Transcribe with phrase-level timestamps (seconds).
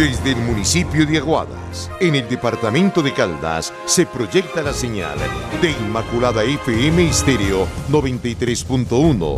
[0.00, 5.18] Desde el municipio de Aguadas, en el departamento de Caldas, se proyecta la señal
[5.60, 9.34] de Inmaculada FM Estéreo 93.1.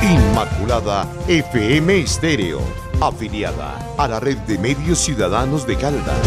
[0.00, 2.60] Inmaculada FM Estéreo,
[3.00, 6.26] afiliada a la red de medios ciudadanos de Caldas.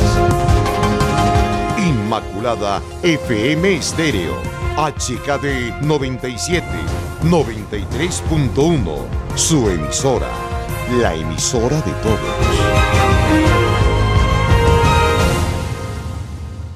[1.78, 4.36] Inmaculada FM Estéreo,
[4.76, 6.66] HKD 97,
[7.24, 10.54] 93.1, su emisora
[11.02, 12.20] la emisora de todos.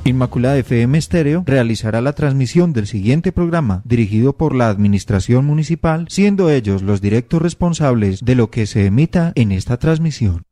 [0.05, 6.49] Inmaculada FM Estéreo realizará la transmisión del siguiente programa dirigido por la Administración Municipal, siendo
[6.49, 10.46] ellos los directos responsables de lo que se emita en esta transmisión.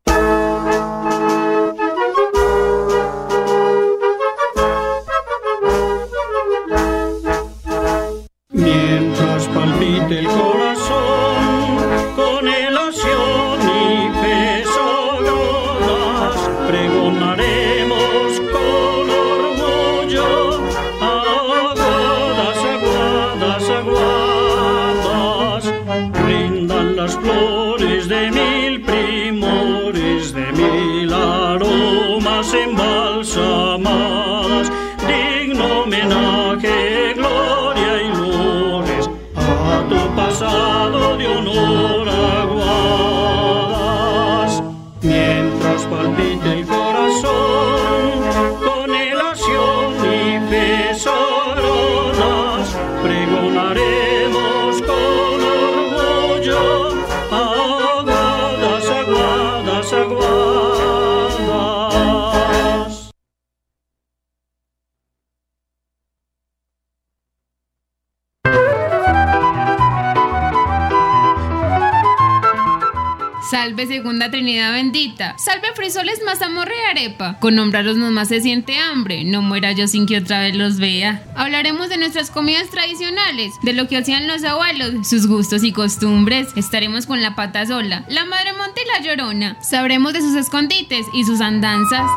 [73.49, 75.35] Salve segunda Trinidad bendita.
[75.37, 77.37] Salve frisoles, mazamorra y arepa.
[77.39, 79.23] Con nombrarlos nomás se siente hambre.
[79.23, 81.23] No muera yo sin que otra vez los vea.
[81.35, 86.47] Hablaremos de nuestras comidas tradicionales, de lo que hacían los abuelos, sus gustos y costumbres.
[86.55, 89.57] Estaremos con la pata sola, la madre monte y la llorona.
[89.61, 92.09] Sabremos de sus escondites y sus andanzas.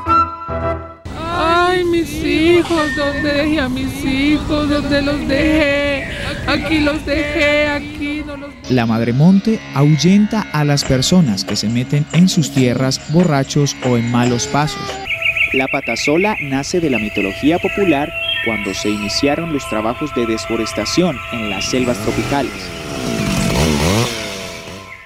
[1.41, 4.69] Ay, mis hijos, ¿dónde dejé a mis hijos?
[4.71, 6.09] ¿Dónde los dejé?
[6.47, 8.18] Aquí los dejé, aquí
[8.71, 13.97] La Madre Monte ahuyenta a las personas que se meten en sus tierras borrachos o
[13.97, 14.83] en malos pasos.
[15.55, 18.13] La patasola nace de la mitología popular
[18.45, 22.53] cuando se iniciaron los trabajos de desforestación en las selvas tropicales.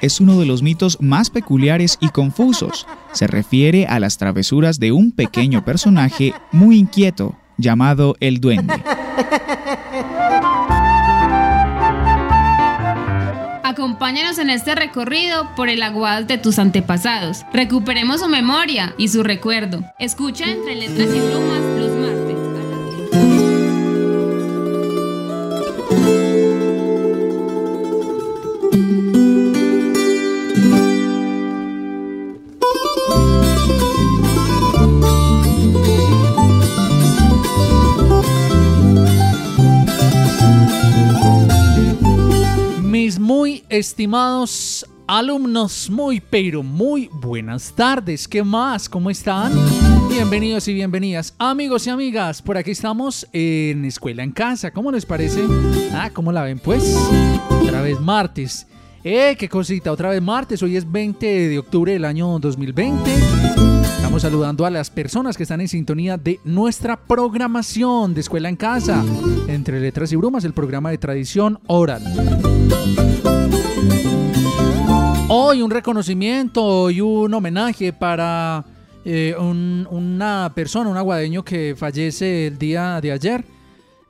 [0.00, 2.88] Es uno de los mitos más peculiares y confusos.
[3.12, 8.82] Se refiere a las travesuras de un pequeño personaje muy inquieto llamado el duende.
[13.72, 17.46] Acompáñanos en este recorrido por el aguado de tus antepasados.
[17.54, 19.82] Recuperemos su memoria y su recuerdo.
[19.98, 21.62] Escucha entre letras y plumas
[43.68, 48.26] estimados alumnos, muy pero muy buenas tardes.
[48.26, 48.88] ¿Qué más?
[48.88, 49.52] ¿Cómo están?
[50.08, 52.40] Bienvenidos y bienvenidas, amigos y amigas.
[52.40, 54.70] Por aquí estamos en Escuela en Casa.
[54.70, 55.42] ¿Cómo les parece?
[55.92, 56.96] Ah, ¿cómo la ven pues?
[57.62, 58.66] Otra vez martes.
[59.04, 60.62] Eh, qué cosita, otra vez martes.
[60.62, 63.10] Hoy es 20 de octubre del año 2020.
[63.96, 68.56] Estamos saludando a las personas que están en sintonía de nuestra programación de Escuela en
[68.56, 69.04] Casa.
[69.48, 72.02] Entre letras y brumas, el programa de tradición oral.
[75.44, 78.64] Hoy un reconocimiento y un homenaje para
[79.04, 83.44] eh, un- una persona, un aguadeño que fallece el día de ayer.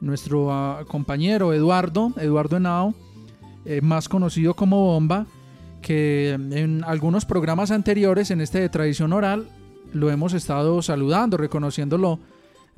[0.01, 2.93] Nuestro ah, compañero Eduardo, Eduardo Henao,
[3.65, 5.25] eh, más conocido como Bomba,
[5.81, 9.49] que en algunos programas anteriores en este de tradición oral
[9.95, 12.19] lo hemos estado saludando, reconociéndolo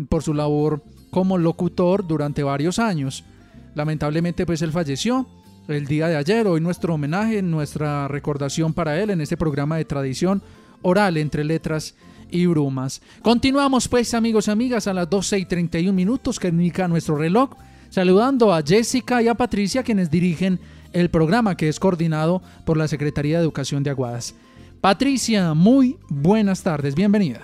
[0.08, 3.24] por su labor como locutor durante varios años.
[3.74, 5.26] Lamentablemente pues él falleció
[5.68, 9.84] el día de ayer, hoy nuestro homenaje, nuestra recordación para él en este programa de
[9.84, 10.42] tradición
[10.82, 11.94] oral entre letras
[12.30, 13.00] y brumas.
[13.22, 17.50] Continuamos pues amigos y amigas a las 12 y 31 minutos que indica nuestro reloj,
[17.88, 20.60] saludando a Jessica y a Patricia quienes dirigen
[20.92, 24.34] el programa que es coordinado por la Secretaría de Educación de Aguadas.
[24.80, 27.40] Patricia, muy buenas tardes, bienvenida.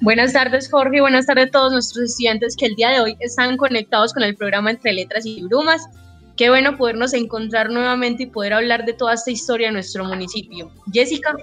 [0.00, 3.56] Buenas tardes, Jorge, buenas tardes a todos nuestros estudiantes que el día de hoy están
[3.56, 5.88] conectados con el programa Entre Letras y Brumas.
[6.36, 10.70] Qué bueno podernos encontrar nuevamente y poder hablar de toda esta historia de nuestro municipio.
[10.92, 11.34] Jessica.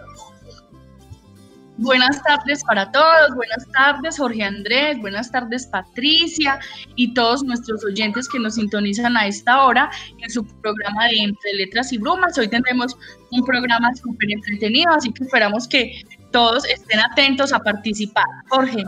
[1.78, 6.60] Buenas tardes para todos, buenas tardes Jorge Andrés, buenas tardes Patricia
[6.96, 9.90] y todos nuestros oyentes que nos sintonizan a esta hora
[10.22, 12.38] en su programa de Entre Letras y Brumas.
[12.38, 12.96] Hoy tendremos
[13.32, 18.26] un programa súper entretenido, así que esperamos que todos estén atentos a participar.
[18.50, 18.84] Jorge.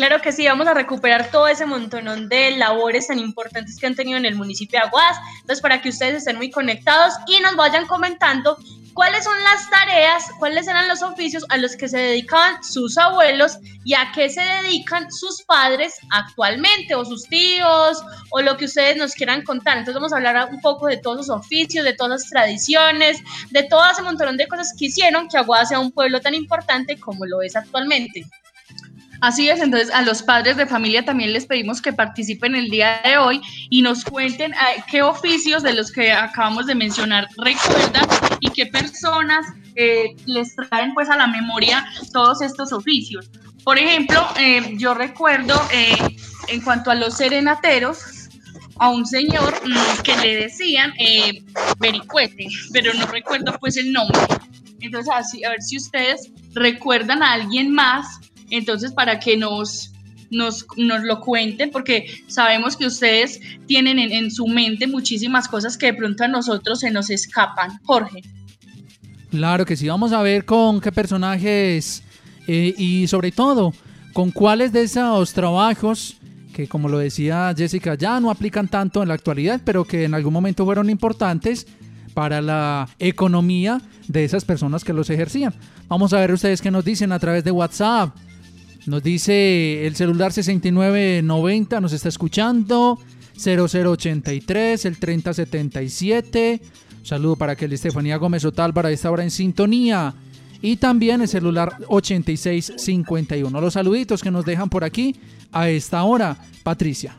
[0.00, 3.94] Claro que sí, vamos a recuperar todo ese montón de labores tan importantes que han
[3.94, 5.18] tenido en el municipio de Aguas.
[5.42, 8.56] Entonces, para que ustedes estén muy conectados y nos vayan comentando
[8.94, 13.58] cuáles son las tareas, cuáles eran los oficios a los que se dedicaban sus abuelos
[13.84, 18.96] y a qué se dedican sus padres actualmente o sus tíos o lo que ustedes
[18.96, 19.76] nos quieran contar.
[19.76, 23.18] Entonces vamos a hablar un poco de todos los oficios, de todas las tradiciones,
[23.50, 26.98] de todo ese montón de cosas que hicieron que Aguada sea un pueblo tan importante
[26.98, 28.24] como lo es actualmente.
[29.20, 33.00] Así es, entonces a los padres de familia también les pedimos que participen el día
[33.04, 38.06] de hoy y nos cuenten eh, qué oficios de los que acabamos de mencionar recuerdan
[38.40, 43.30] y qué personas eh, les traen pues a la memoria todos estos oficios.
[43.62, 45.60] Por ejemplo, eh, yo recuerdo
[46.48, 48.20] en cuanto a los serenateros,
[48.80, 51.44] a un señor mm, que le decían eh,
[51.78, 54.18] vericuete, pero no recuerdo pues el nombre.
[54.80, 58.06] Entonces, a ver si ustedes recuerdan a alguien más
[58.50, 59.92] entonces, para que nos,
[60.30, 65.94] nos, lo cuenten, porque sabemos que ustedes tienen en, su mente muchísimas cosas que de
[65.94, 67.78] pronto a nosotros se nos escapan.
[67.84, 68.22] Jorge.
[69.30, 72.02] Claro que sí, vamos a ver con qué personajes
[72.46, 73.72] eh, y sobre todo
[74.12, 76.16] con cuáles de esos trabajos
[76.52, 80.14] que como lo decía Jessica ya no aplican tanto en la actualidad, pero que en
[80.14, 81.66] algún momento fueron importantes
[82.12, 85.54] para la economía de esas personas que los ejercían.
[85.88, 88.14] Vamos a ver ustedes qué nos dicen a través de WhatsApp
[88.86, 92.98] nos dice el celular 6990, nos está escuchando.
[93.36, 96.60] 0083, el 3077.
[97.02, 100.14] saludo para que Estefanía Gómez Otálvara esta hora en sintonía.
[100.62, 103.60] Y también el celular 8651.
[103.60, 105.16] Los saluditos que nos dejan por aquí
[105.52, 107.16] a esta hora, Patricia.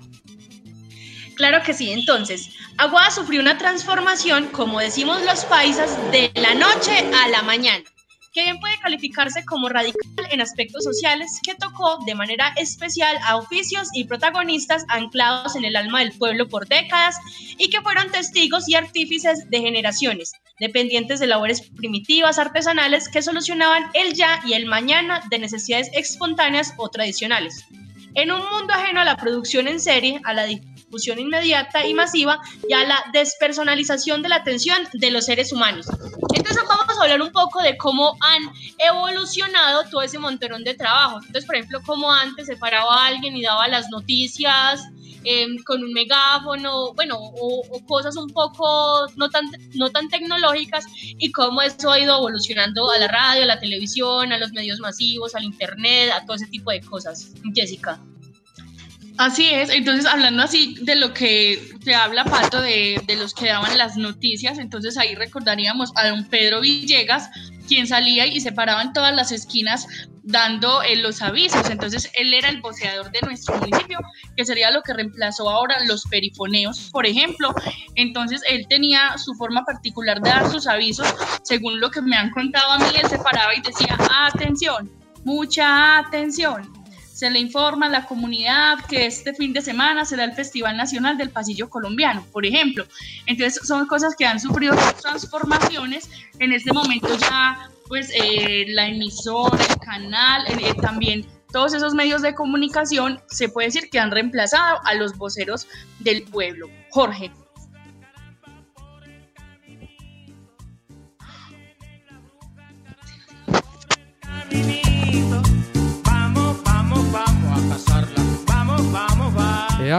[1.35, 6.91] Claro que sí, entonces, Aguada sufrió una transformación, como decimos los paisas, de la noche
[7.23, 7.83] a la mañana
[8.31, 13.35] que bien puede calificarse como radical en aspectos sociales, que tocó de manera especial a
[13.35, 17.17] oficios y protagonistas anclados en el alma del pueblo por décadas
[17.57, 23.85] y que fueron testigos y artífices de generaciones, dependientes de labores primitivas artesanales que solucionaban
[23.93, 27.65] el ya y el mañana de necesidades espontáneas o tradicionales.
[28.13, 30.45] En un mundo ajeno a la producción en serie, a la
[30.91, 35.87] difusión inmediata y masiva y a la despersonalización de la atención de los seres humanos.
[36.33, 41.23] Entonces vamos a hablar un poco de cómo han evolucionado todo ese montón de trabajos.
[41.25, 44.81] Entonces, por ejemplo, cómo antes se paraba alguien y daba las noticias
[45.23, 49.45] em, con un megáfono, bueno, o, cosas un poco no tan,
[49.75, 54.33] no tan tecnológicas y cómo eso ha ido evolucionando a la radio, a la televisión,
[54.33, 57.31] a los medios masivos, al internet, a todo ese tipo de cosas.
[57.53, 57.99] Jessica.
[59.21, 63.77] Así es, entonces hablando así de lo que te habla Pato de, los que daban
[63.77, 67.29] las noticias, entonces ahí recordaríamos a don Pedro Villegas,
[67.67, 69.85] quien salía y se paraba en todas las esquinas
[70.23, 71.69] dando eh, los avisos.
[71.69, 73.99] Entonces él era el voceador de nuestro municipio,
[74.35, 77.53] que sería lo que reemplazó ahora los perifoneos, por ejemplo.
[77.93, 81.13] Entonces él tenía su forma particular de dar sus avisos,
[81.43, 84.91] según lo que me han contado a mí, él se paraba y decía, atención,
[85.23, 86.80] mucha atención
[87.21, 91.19] se le informa a la comunidad que este fin de semana será el Festival Nacional
[91.19, 92.83] del Pasillo Colombiano, por ejemplo.
[93.27, 96.09] Entonces son cosas que han sufrido transformaciones.
[96.39, 101.93] En este momento ya pues eh, la emisora, el canal, eh, eh, también todos esos
[101.93, 105.67] medios de comunicación se puede decir que han reemplazado a los voceros
[105.99, 106.71] del pueblo.
[106.89, 107.31] Jorge.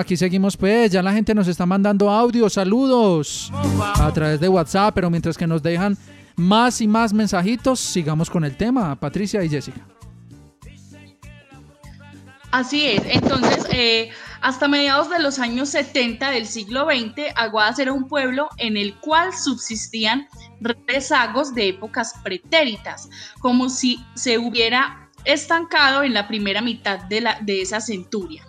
[0.02, 3.52] Aquí seguimos pues, ya la gente nos está mandando audios, saludos
[3.94, 5.96] a través de WhatsApp, pero mientras que nos dejan
[6.36, 9.80] más y más mensajitos, sigamos con el tema, Patricia y Jessica.
[12.50, 14.10] Así es, entonces eh,
[14.42, 18.94] hasta mediados de los años 70 del siglo XX, Aguadas era un pueblo en el
[18.96, 20.26] cual subsistían
[20.86, 23.08] rezagos de épocas pretéritas,
[23.40, 28.44] como si se hubiera estancado en la primera mitad de, la, de esa centuria.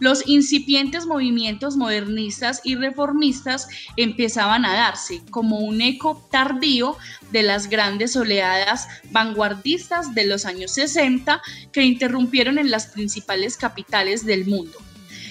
[0.00, 6.96] Los incipientes movimientos modernistas y reformistas empezaban a darse como un eco tardío
[7.30, 11.40] de las grandes oleadas vanguardistas de los años 60
[11.72, 14.78] que interrumpieron en las principales capitales del mundo.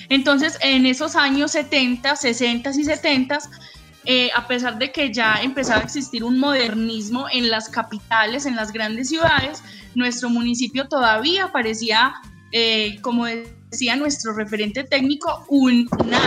[0.10, 3.40] Entonces, en esos años 70, 60 y 70,
[4.06, 8.56] eh, a pesar de que ya empezaba a existir un modernismo en las capitales, en
[8.56, 9.64] las grandes ciudades,
[9.96, 12.14] nuestro municipio todavía parecía,
[12.52, 16.20] eh, como decía nuestro referente técnico, un, una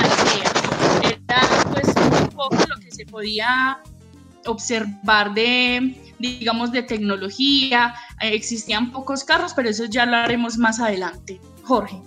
[1.02, 1.40] Era
[1.72, 3.78] pues un poco lo que se podía
[4.46, 7.94] observar de, digamos, de tecnología.
[8.22, 11.40] Eh, existían pocos carros, pero eso ya lo haremos más adelante.
[11.62, 12.00] Jorge.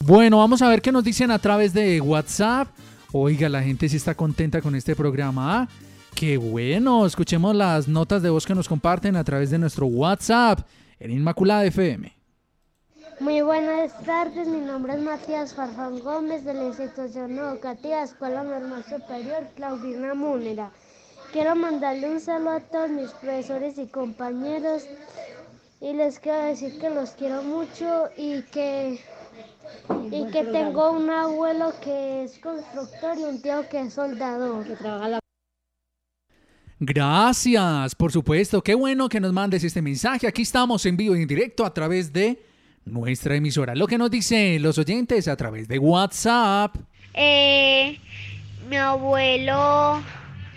[0.00, 2.68] Bueno, vamos a ver qué nos dicen a través de WhatsApp.
[3.12, 5.60] Oiga, la gente sí está contenta con este programa.
[5.60, 5.68] ¿ah?
[6.14, 10.60] Qué bueno, escuchemos las notas de voz que nos comparten a través de nuestro WhatsApp
[10.98, 12.16] en Inmaculada FM.
[13.20, 18.84] Muy buenas tardes, mi nombre es Matías Farfán Gómez de la institución educativa Escuela Normal
[18.84, 20.70] Superior Claudina Múnera.
[21.32, 24.84] Quiero mandarle un saludo a todos mis profesores y compañeros
[25.80, 29.00] y les quiero decir que los quiero mucho y que,
[30.10, 34.64] y que tengo un abuelo que es constructor y un tío que es soldador.
[36.78, 38.62] Gracias, por supuesto.
[38.62, 40.26] Qué bueno que nos mandes este mensaje.
[40.26, 42.42] Aquí estamos en vivo y en directo a través de
[42.84, 43.74] nuestra emisora.
[43.74, 46.76] Lo que nos dicen los oyentes a través de WhatsApp.
[47.14, 47.98] Eh,
[48.68, 50.02] mi abuelo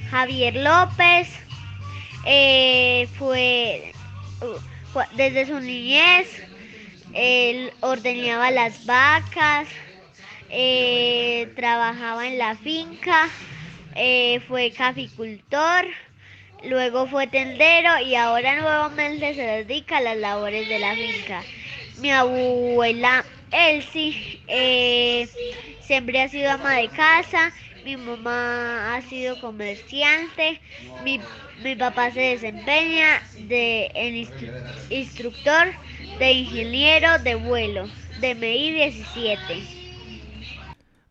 [0.09, 1.29] Javier López
[2.25, 3.93] eh, fue,
[5.15, 6.27] desde su niñez,
[7.13, 9.69] él ordeñaba las vacas,
[10.49, 13.29] eh, trabajaba en la finca,
[14.47, 15.85] fue caficultor,
[16.63, 21.47] luego fue tendero y ahora nuevamente se dedica a las labores de la finca.
[21.95, 25.29] Mi abuela Elsie eh,
[25.79, 30.61] siempre ha sido ama de casa, mi mamá ha sido comerciante,
[30.97, 31.25] mi,
[31.77, 33.91] papá se desempeña de
[34.89, 35.67] instructor
[36.19, 37.87] de ingeniero de vuelo
[38.19, 39.39] de MI 17.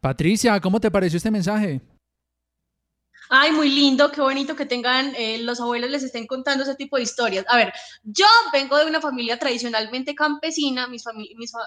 [0.02, 1.80] Patricia, ¿cómo te pareció este mensaje?
[3.30, 6.96] Ay, muy lindo, qué bonito que tengan, eh, los abuelos les estén contando ese tipo
[6.96, 7.44] de historias.
[7.48, 7.72] A ver,
[8.02, 11.04] yo vengo de una familia tradicionalmente campesina, mis,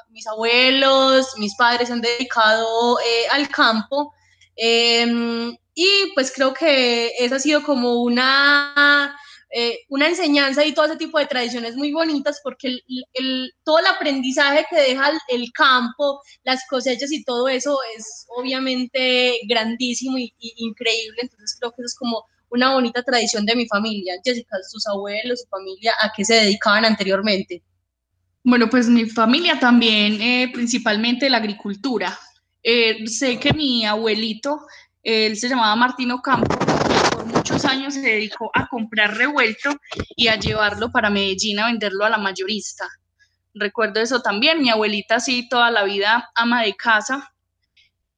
[0.09, 4.13] mis, abuelos, mis padres se han dedicado eh, al campo
[4.55, 9.15] em, y pues creo que esa ha sido como una
[9.53, 12.79] eh, una enseñanza y todo ese tipo de tradiciones muy bonitas porque
[13.13, 19.39] el, todo el aprendizaje que deja el, campo, las cosechas y todo eso es obviamente
[19.49, 21.17] grandísimo y, increíble.
[21.21, 24.13] Entonces creo que eso es como una bonita tradición de mi familia.
[24.23, 27.61] Jessica, sus abuelos, su familia, ¿a qué se dedicaban anteriormente?
[28.43, 32.17] Bueno, pues mi familia también, eh, principalmente la agricultura.
[32.63, 34.61] Eh, sé que mi abuelito,
[35.03, 36.57] él se llamaba Martino Campo,
[37.41, 39.71] muchos años se dedicó a comprar revuelto
[40.15, 42.87] y a llevarlo para Medellín a venderlo a la mayorista.
[43.55, 47.33] Recuerdo eso también, mi abuelita sí toda la vida ama de casa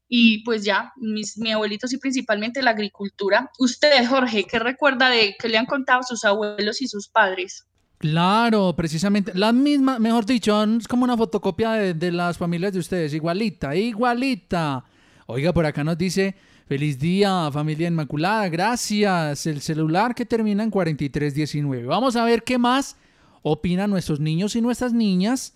[0.10, 3.50] y pues ya, mi abuelito sí principalmente la agricultura.
[3.60, 7.65] Usted, Jorge, ¿qué recuerda de qué le han contado sus abuelos y sus padres?
[8.00, 9.32] Claro, precisamente.
[9.34, 13.74] La misma, mejor dicho, es como una fotocopia de, de las familias de ustedes, igualita,
[13.74, 14.84] igualita.
[15.27, 16.36] Oiga, por acá nos dice
[16.74, 18.50] Feliz día, familia Inmaculada.
[18.50, 19.46] Gracias.
[19.46, 21.86] El celular que termina en 4319.
[21.86, 22.98] Vamos a ver qué más
[23.44, 25.53] opinan nuestros niños y nuestras niñas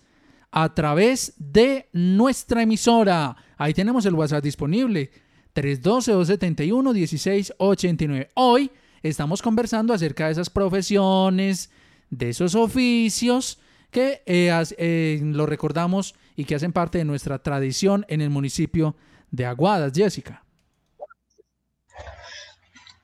[0.52, 3.34] a través de nuestra emisora.
[3.56, 5.10] Ahí tenemos el WhatsApp disponible.
[5.56, 8.28] 312-271-1689.
[8.34, 8.70] Hoy
[9.02, 11.72] estamos conversando acerca de esas profesiones,
[12.10, 13.58] de esos oficios
[13.90, 18.94] que eh, eh, lo recordamos y que hacen parte de nuestra tradición en el municipio
[19.32, 20.44] de Aguadas, Jessica.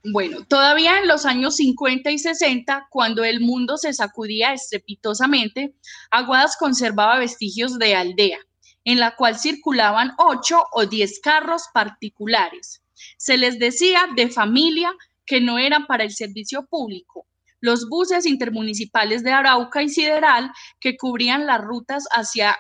[0.07, 5.75] Bueno, todavía en los años 50 y 60, cuando el mundo se sacudía estrepitosamente,
[6.11, 8.39] Aguadas conservaba vestigios de aldea,
[8.85, 12.83] en la cual circulaban ocho o diez carros particulares.
[13.17, 14.93] Se les decía de familia
[15.25, 17.27] que no eran para el servicio público.
[17.61, 22.59] Los buses intermunicipales de Arauca y Sideral que cubrían las rutas hacia,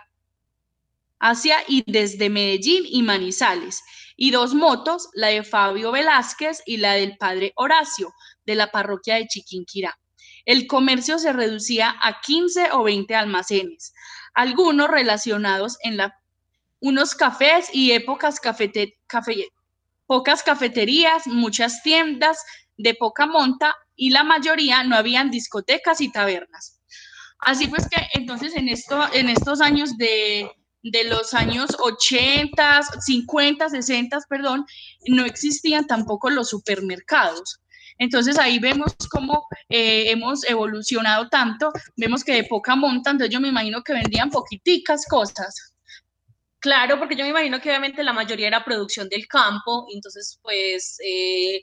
[1.20, 3.82] hacia y desde Medellín y Manizales
[4.16, 8.12] y dos motos, la de Fabio Velázquez y la del padre Horacio,
[8.46, 9.98] de la parroquia de Chiquinquirá.
[10.44, 13.94] El comercio se reducía a 15 o 20 almacenes,
[14.34, 16.14] algunos relacionados en la,
[16.80, 19.48] unos cafés y épocas cafete- cafe-
[20.06, 22.38] pocas cafeterías, muchas tiendas
[22.76, 26.80] de poca monta y la mayoría no habían discotecas y tabernas.
[27.38, 30.50] Así pues que entonces en, esto, en estos años de,
[30.84, 34.66] de los años 80, 50, 60, perdón,
[35.08, 37.60] no existían tampoco los supermercados.
[37.98, 43.40] Entonces ahí vemos cómo eh, hemos evolucionado tanto, vemos que de poca monta, entonces yo
[43.40, 45.74] me imagino que vendían poquiticas cosas.
[46.58, 50.98] Claro, porque yo me imagino que obviamente la mayoría era producción del campo, entonces pues
[51.06, 51.62] eh,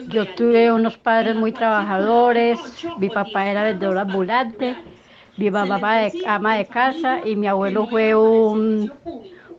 [0.06, 2.60] Yo tuve unos padres muy trabajadores,
[2.98, 4.76] mi papá era vendedor ambulante,
[5.36, 8.92] mi mamá ama de, ama de casa y mi abuelo fue un,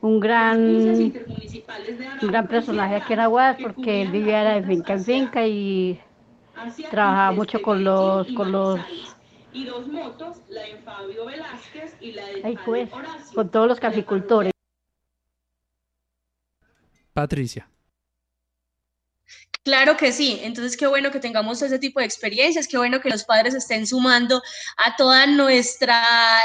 [0.02, 0.56] un gran
[2.22, 6.00] un gran personaje aquí en Aguas porque él vivía de finca en finca y
[6.90, 8.80] trabajaba mucho con los con los
[9.52, 12.90] Y dos motos, la de Fabio Velázquez y la de ay, pues,
[13.34, 14.52] con todos los caficultores.
[17.14, 17.70] Patricia.
[19.66, 23.10] Claro que sí, entonces qué bueno que tengamos ese tipo de experiencias, qué bueno que
[23.10, 24.40] los padres estén sumando
[24.78, 26.00] a toda nuestra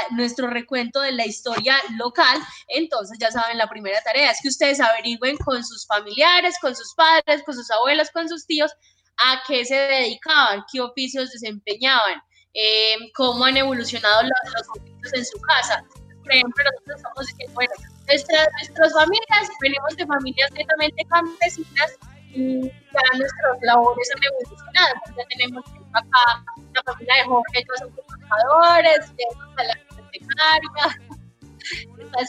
[0.09, 2.39] nuestro recuento de la historia local.
[2.67, 6.95] Entonces ya saben, la primera tarea es que ustedes averigüen con sus familiares, con sus
[6.95, 8.71] padres, con sus abuelos, con sus tíos,
[9.17, 12.23] a qué se dedicaban, qué oficios desempeñaban,
[12.55, 15.85] eh, cómo han evolucionado los, los oficios en su casa.
[16.23, 17.73] Por ejemplo, nosotros estamos diciendo, bueno,
[18.07, 21.99] nuestras, nuestras familias, venimos de familias netamente campesinas
[22.33, 24.09] y ya nuestras labores.
[24.13, 30.85] Pues ya tenemos acá la familia de Jorge, todos son trabajadores, tenemos a la bibliotecaria,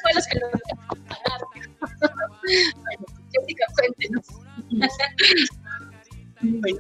[0.02, 0.40] son los que
[1.08, 1.40] pagar.
[2.82, 4.26] bueno, Jessica, cuéntenos.
[6.40, 6.78] Bueno,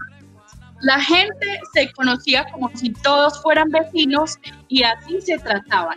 [0.82, 5.96] la gente se conocía como si todos fueran vecinos y así se trataban.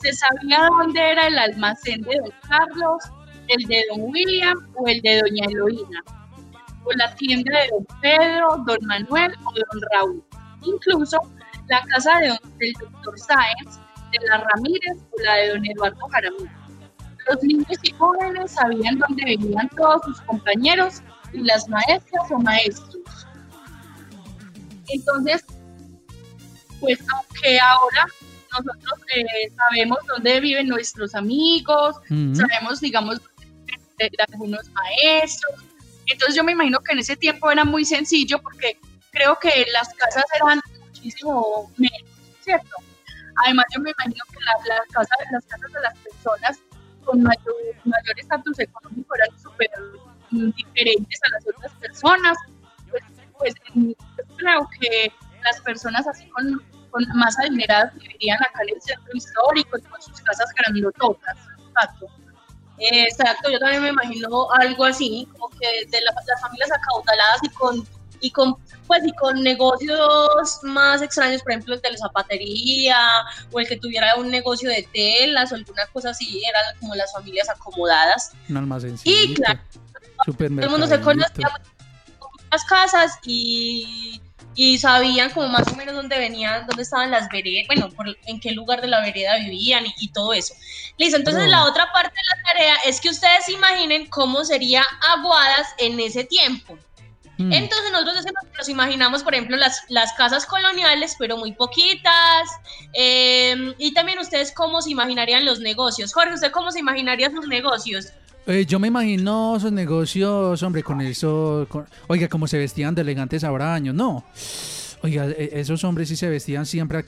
[0.00, 3.02] Se sabía dónde era el almacén de don Carlos,
[3.48, 6.02] el de don William o el de doña Eloína,
[6.84, 10.24] o la tienda de don Pedro, don Manuel o don Raúl.
[10.62, 11.18] Incluso
[11.68, 13.78] la casa de don- del doctor Sáenz,
[14.12, 16.50] de la Ramírez o la de don Eduardo Jaramillo.
[17.30, 23.26] Los niños y jóvenes sabían dónde vivían todos sus compañeros y las maestras o maestros.
[24.88, 25.44] Entonces,
[26.80, 28.06] pues aunque ahora
[28.52, 29.24] nosotros eh,
[29.56, 31.96] sabemos dónde viven nuestros amigos,
[32.36, 33.18] sabemos, digamos,
[33.98, 35.54] de, de algunos maestros.
[36.06, 38.78] Entonces yo me imagino que en ese tiempo era muy sencillo porque
[39.10, 42.76] creo que las casas eran muchísimo menos, ¿cierto?
[43.44, 46.58] Además yo me imagino que la- la casa- las casas de las personas
[47.04, 47.54] con mayor,
[48.16, 49.68] estatus económico eran súper
[50.30, 52.36] diferentes a las otras personas.
[52.90, 53.02] Pues,
[53.38, 53.54] pues
[54.36, 55.12] creo que
[55.44, 60.20] las personas así con, con más adineradas vivirían acá en el centro histórico con sus
[60.22, 61.36] casas grandototas.
[61.68, 62.06] Exacto.
[62.78, 67.48] Exacto, yo también me imagino algo así, como que de la- las familias acaudaladas y
[67.50, 67.86] con,
[68.20, 68.56] y con
[68.86, 72.98] pues y con negocios más extraños, por ejemplo el de la zapatería
[73.52, 77.12] o el que tuviera un negocio de telas o alguna cosa así, eran como las
[77.12, 78.32] familias acomodadas.
[78.48, 79.10] Un almacencito.
[79.10, 79.60] Y claro,
[80.26, 81.48] todo el mundo se conocía
[82.50, 84.20] las casas y
[84.54, 87.88] y sabían como más o menos dónde venían, dónde estaban las veredas, bueno,
[88.26, 90.54] en qué lugar de la vereda vivían y, todo eso.
[90.96, 95.68] Listo, entonces la otra parte de la tarea es que ustedes imaginen cómo sería Aguadas
[95.78, 96.78] en ese tiempo.
[97.36, 97.52] Mm.
[97.52, 98.24] Entonces nosotros
[98.56, 102.48] nos imaginamos, por ejemplo, las, las casas coloniales, pero muy poquitas.
[102.92, 106.12] Em, y también ustedes cómo se imaginarían los negocios.
[106.12, 108.12] Jorge, ¿usted cómo se imaginaría sus negocios?
[108.46, 111.66] Eh, yo me imagino esos negocios, hombre, con eso...
[112.08, 114.24] oiga, como se vestían de elegantes ahora años, no.
[115.02, 117.04] Oiga, e, esos hombres sí se vestían siempre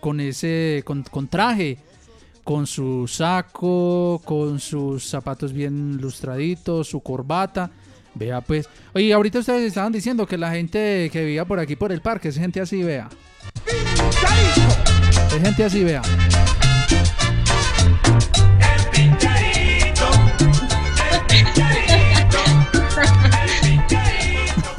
[0.00, 1.78] con ese, con, traje
[2.44, 7.70] con su saco, con sus zapatos bien lustraditos, su corbata.
[8.14, 8.68] Vea pues.
[8.94, 12.28] Oye, ahorita ustedes estaban diciendo que la gente que vivía por aquí por el parque
[12.28, 13.08] es gente así, vea.
[15.28, 16.02] Es gente así, vea.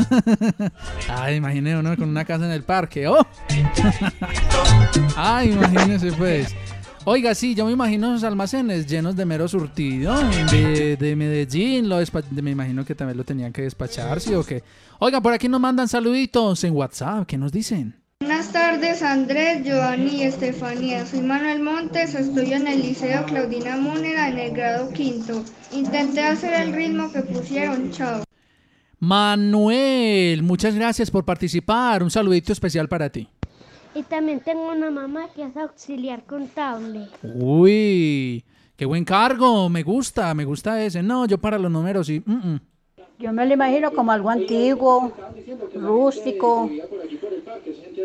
[1.09, 3.07] Ay, imaginé uno con una casa en el parque.
[3.07, 3.25] ¡Oh!
[5.15, 6.55] Ay, imagínese pues.
[7.09, 10.13] Oiga, sí, yo me imagino esos almacenes llenos de mero surtido
[10.51, 11.87] de, Medellín.
[11.87, 11.99] Lo
[12.31, 14.61] me imagino que también lo tenían que despachar, ¿sí o qué?
[14.99, 17.25] Oiga, por aquí nos mandan saluditos en WhatsApp.
[17.25, 17.95] ¿Qué nos dicen?
[18.19, 21.05] Buenas tardes, Andrés, Giovanni y Estefanía.
[21.05, 25.45] Soy Manuel Montes, estudio en el Liceo Claudina Múnera en el grado quinto.
[25.71, 28.26] Intenté hacer el ritmo que pusieron, chao.
[28.99, 32.01] Manuel, muchas gracias por participar.
[32.01, 33.29] Un saludito especial para ti.
[33.93, 37.07] Y también tengo una mamá que es auxiliar contable.
[37.23, 38.43] Uy,
[38.75, 41.01] qué buen cargo, me gusta, me gusta ese.
[41.03, 42.23] No, yo para los números y...
[43.19, 45.11] Yo me lo imagino como algo antiguo,
[45.73, 46.69] rústico,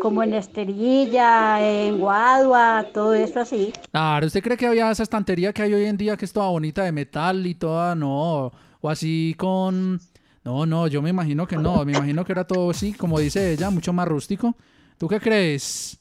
[0.01, 3.71] como en Esterilla, en Guadua, todo eso así.
[3.91, 6.49] Claro, ¿usted cree que había esa estantería que hay hoy en día que es toda
[6.49, 8.51] bonita de metal y toda, no?
[8.81, 9.99] O así con...
[10.43, 13.53] No, no, yo me imagino que no, me imagino que era todo así, como dice
[13.53, 14.55] ella, mucho más rústico.
[14.97, 15.97] ¿Tú qué crees,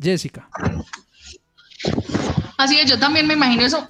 [0.00, 0.48] Jessica?
[2.58, 3.88] Así es, yo también me imagino eso.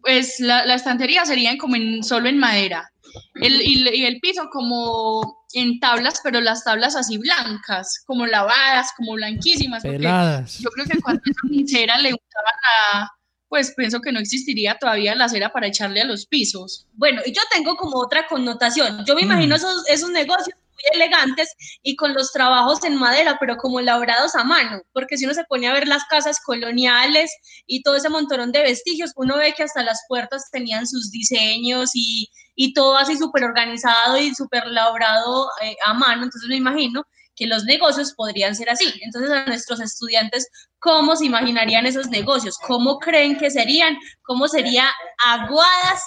[0.00, 2.90] Pues la, estantería sería como solo en madera.
[3.34, 9.12] El, y, el piso como en tablas, pero las tablas así blancas, como lavadas, como
[9.12, 9.82] blanquísimas.
[9.82, 10.58] Peladas.
[10.58, 11.22] Yo creo que cuando
[11.66, 12.54] cera le gustaban
[12.94, 13.10] a,
[13.54, 16.88] pues pienso que no existiría todavía la cera para echarle a los pisos.
[16.94, 19.04] Bueno, y yo tengo como otra connotación.
[19.06, 19.58] Yo me imagino mm.
[19.58, 24.42] esos, esos negocios muy elegantes y con los trabajos en madera, pero como elaborados a
[24.42, 27.30] mano, porque si uno se pone a ver las casas coloniales
[27.68, 31.92] y todo ese montón de vestigios, uno ve que hasta las puertas tenían sus diseños
[31.94, 37.06] y, y todo así súper organizado y súper elaborado eh, a mano, entonces me imagino
[37.36, 38.92] que los negocios podrían ser así.
[39.02, 42.56] Entonces a nuestros estudiantes, ¿cómo se imaginarían esos negocios?
[42.66, 43.96] ¿Cómo creen que serían?
[44.22, 44.88] ¿Cómo sería
[45.24, 46.02] aguadas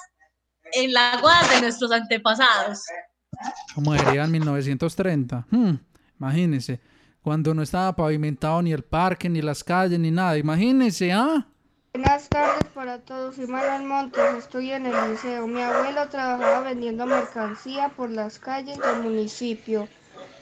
[0.73, 2.81] en la aguadas de nuestros antepasados?
[3.75, 5.45] Como diría en 1930.
[5.49, 5.75] Hmm,
[6.19, 6.79] imagínense,
[7.21, 10.37] cuando no estaba pavimentado ni el parque, ni las calles, ni nada.
[10.37, 11.45] Imagínense, ¿ah?
[11.93, 15.47] Buenas tardes para todos, soy Manuel Montes, estoy en el liceo.
[15.47, 19.87] Mi abuelo trabajaba vendiendo mercancía por las calles del municipio.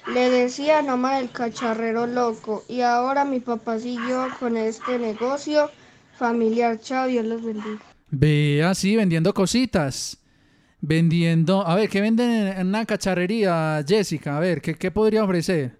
[0.08, 5.72] Le decía nomás el cacharrero loco y ahora mi papá siguió con este negocio
[6.18, 6.80] familiar.
[6.80, 7.80] Chao, Dios los bendiga.
[8.12, 10.20] Ve así vendiendo cositas
[10.88, 11.66] vendiendo.
[11.66, 14.38] A ver, ¿qué venden en una cacharrería, Jessica?
[14.38, 15.80] A ver, ¿qué, podría ofrecer?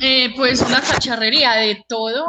[0.00, 2.26] Eh, pues una cacharrería de todo.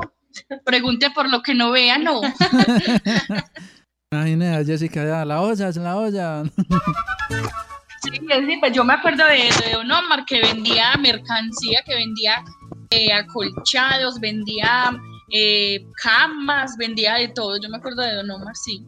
[0.63, 2.22] Pregunte por lo que no vea, no.
[4.12, 6.43] Imagínate, Jessica, ya, la olla, la olla.
[8.12, 12.43] sí, sí, pues yo me acuerdo de, de Don Omar que vendía mercancía, que vendía
[12.89, 14.98] eh, acolchados, vendía
[15.30, 17.60] eh, camas, vendía de todo.
[17.60, 18.86] Yo me acuerdo de Don Omar, sí.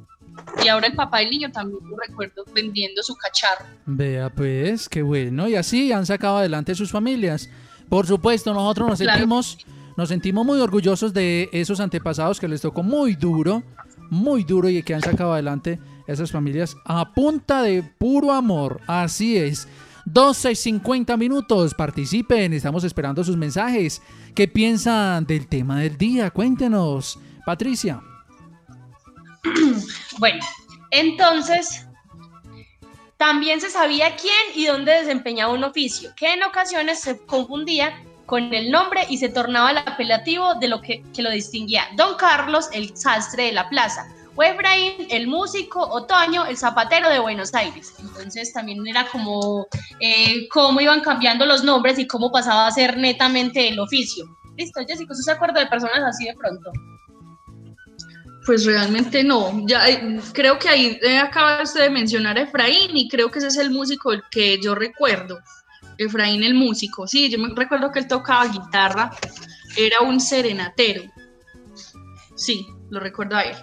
[0.64, 3.66] Y ahora el papá del niño también lo recuerdo vendiendo su cacharro.
[3.86, 5.50] Vea pues, qué bueno.
[5.50, 7.50] Y así han sacado adelante sus familias.
[7.90, 9.58] Por supuesto, nosotros nos sentimos,
[9.98, 13.64] nos sentimos muy orgullosos de esos antepasados que les tocó muy duro,
[14.10, 15.80] muy duro y que han sacado adelante
[16.12, 18.82] esas familias a punta de puro amor.
[18.88, 19.68] Así es.
[20.06, 24.02] 12 y 50 minutos, participen, estamos esperando sus mensajes.
[24.34, 26.32] ¿Qué piensan del tema del día?
[26.32, 28.02] Cuéntenos, Patricia.
[30.20, 30.44] bueno,
[30.92, 31.86] entonces
[33.18, 37.94] también se sabía quién y dónde desempeñaba un oficio, que en ocasiones se confundía
[38.26, 41.84] con el nombre y se tornaba el apelativo de lo que, lo distinguía.
[41.96, 44.08] Don Carlos, el sastre de la plaza,
[44.40, 47.94] o Efraín, el músico, Otoño, el zapatero de Buenos Aires.
[48.00, 49.68] Entonces también era como
[50.00, 54.26] eh, cómo iban cambiando los nombres y cómo pasaba a ser netamente el oficio.
[54.58, 56.72] Listo, Jessica, ¿usted se acuerda de personas así de pronto?
[58.46, 59.52] Pues realmente no.
[59.68, 63.40] Ya eh, creo que ahí eh, acaba usted de mencionar a Efraín y creo que
[63.40, 65.38] ese es el músico que yo recuerdo.
[65.98, 67.06] Efraín el músico.
[67.08, 69.12] Sí, yo me recuerdo que él tocaba guitarra,
[69.76, 71.04] era un serenatero.
[72.38, 73.58] Sí, lo recuerdo a él.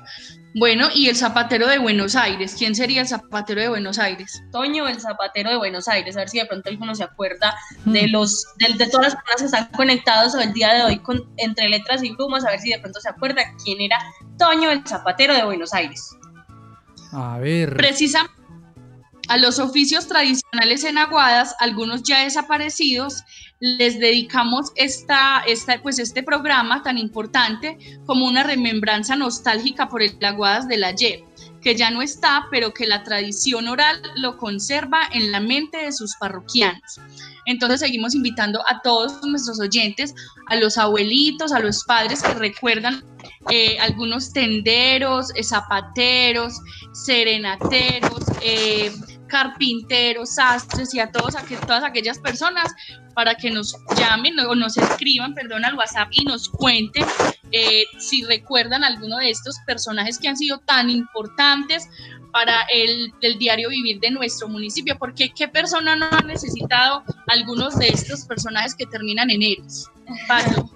[0.58, 2.54] Bueno, y el zapatero de Buenos Aires.
[2.56, 4.42] ¿Quién sería el zapatero de Buenos Aires?
[4.52, 6.16] Toño, el zapatero de Buenos Aires.
[6.16, 9.38] A ver si de pronto alguno se acuerda de los de, de todas las personas
[9.38, 12.42] que están conectados el día de hoy con entre letras y plumas.
[12.46, 13.98] A ver si de pronto se acuerda quién era
[14.38, 16.16] Toño, el zapatero de Buenos Aires.
[17.12, 17.76] A ver.
[17.76, 18.34] Precisamente
[19.28, 23.24] a los oficios tradicionales en Aguadas, algunos ya desaparecidos,
[23.60, 30.16] les dedicamos esta, esta, pues este programa tan importante como una remembranza nostálgica por el
[30.22, 31.20] Aguadas del ayer,
[31.62, 35.92] que ya no está, pero que la tradición oral lo conserva en la mente de
[35.92, 37.00] sus parroquianos.
[37.46, 40.14] Entonces seguimos invitando a todos nuestros oyentes,
[40.48, 43.04] a los abuelitos, a los padres que recuerdan
[43.50, 46.54] eh, algunos tenderos, eh, zapateros,
[46.92, 48.92] serenateros, eh,
[49.26, 51.34] carpinteros, sastres y a todos
[51.66, 52.74] todas aquellas personas
[53.14, 57.04] para que nos llamen o nos escriban, perdón, al WhatsApp y nos cuenten
[57.50, 61.88] eh, si recuerdan alguno de estos personajes que han sido tan importantes
[62.30, 67.88] para el, diario vivir de nuestro municipio, porque qué persona no ha necesitado algunos de
[67.88, 69.90] estos personajes que terminan en ellos.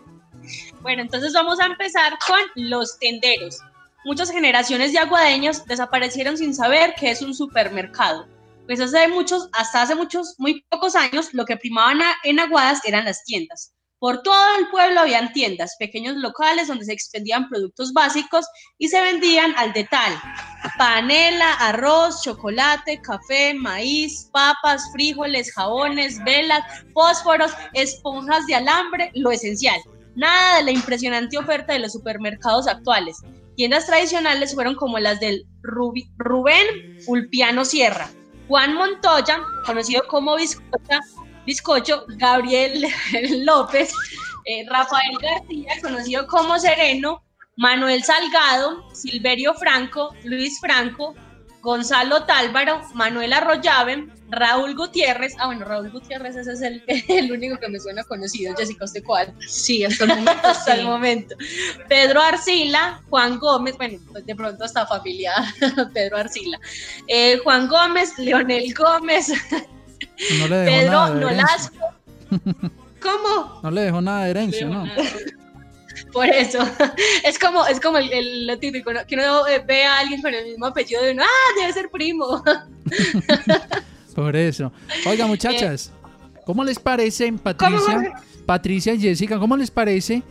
[0.82, 3.58] Bueno, entonces vamos a empezar con los tenderos.
[4.04, 8.26] Muchas generaciones de aguadeños desaparecieron sin saber qué es un supermercado
[8.70, 13.04] pues hace muchos, hasta hace muchos, muy pocos años, lo que primaban en Aguadas eran
[13.04, 13.74] las tiendas.
[13.98, 18.46] Por todo el pueblo habían tiendas, pequeños locales donde se expendían productos básicos
[18.78, 20.14] y se vendían al detalle.
[20.78, 26.62] Panela, arroz, chocolate, café, maíz, papas, frijoles, jabones, velas,
[26.94, 29.80] fósforos, esponjas de alambre, lo esencial.
[30.14, 33.16] Nada de la impresionante oferta de los supermercados actuales.
[33.56, 38.09] Tiendas tradicionales fueron como las del Rubén Ulpiano Sierra,
[38.50, 40.34] Juan Montoya, conocido como
[41.46, 42.84] Bizcocho, Gabriel
[43.46, 43.94] López,
[44.44, 47.22] eh, Rafael García, conocido como Sereno,
[47.56, 51.14] Manuel Salgado, Silverio Franco, Luis Franco,
[51.62, 56.83] Gonzalo Tálvaro, Manuel Arroyave, Raúl Gutiérrez, ah bueno, Raúl Gutiérrez ese es el,
[57.33, 59.35] único que me suena conocido, Jessica, ¿usted cuál?
[59.46, 60.33] Sí, hasta el momento.
[60.44, 61.37] hasta el momento.
[61.88, 65.44] Pedro Arcila, Juan Gómez, bueno, pues de pronto está familiar,
[65.94, 66.59] Pedro Arcila,
[67.07, 69.33] eh, Juan Gómez, Leonel Gómez,
[70.38, 71.77] no le dejó Pedro nada de Nolasco.
[73.03, 73.61] ¿Cómo?
[73.62, 74.85] No le dejó nada de herencia, ¿no?
[76.12, 76.59] Por eso,
[77.25, 80.44] es como, es como el, lo típico, que uno eh, ve a alguien con el
[80.44, 82.42] mismo apellido de uno, ah, debe ser primo.
[84.14, 84.73] Por eso.
[85.07, 85.92] Oiga, muchachas,
[86.44, 88.12] ¿cómo les parece, Patricia,
[88.44, 90.23] Patricia y Jessica, cómo les parece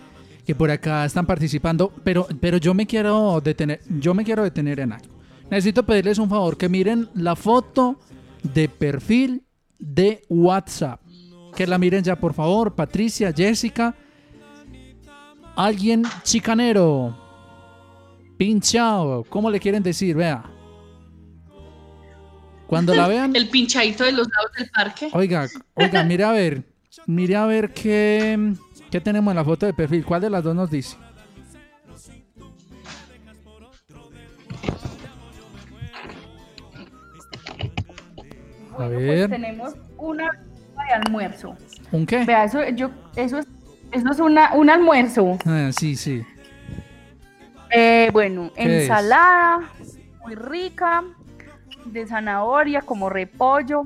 [0.46, 1.92] que por acá están participando?
[2.04, 5.16] Pero, pero yo me quiero detener, yo me quiero detener en algo.
[5.50, 8.00] Necesito pedirles un favor, que miren la foto
[8.44, 9.44] de perfil
[9.80, 11.02] de WhatsApp.
[11.56, 13.96] Que la miren ya, por favor, Patricia, Jessica.
[15.60, 17.18] Alguien chicanero.
[18.38, 19.26] Pinchado.
[19.26, 20.16] ¿Cómo le quieren decir?
[20.16, 20.42] Vea.
[22.66, 23.36] Cuando la vean.
[23.36, 25.10] El pinchadito de los lados del parque.
[25.12, 26.64] Oiga, oiga, mire a ver.
[27.08, 28.54] Mire a ver qué,
[28.90, 30.06] qué tenemos en la foto de perfil.
[30.06, 30.96] ¿Cuál de las dos nos dice?
[38.72, 39.30] A pues ver.
[39.30, 41.58] tenemos una de almuerzo.
[41.92, 42.24] ¿Un qué?
[42.24, 43.48] Vea, eso, yo, eso, es,
[43.92, 45.38] eso es una, un almuerzo.
[45.46, 46.24] Ah, sí, sí.
[47.72, 49.70] Eh, bueno, ensalada,
[50.22, 51.04] muy rica,
[51.86, 53.84] de zanahoria como repollo,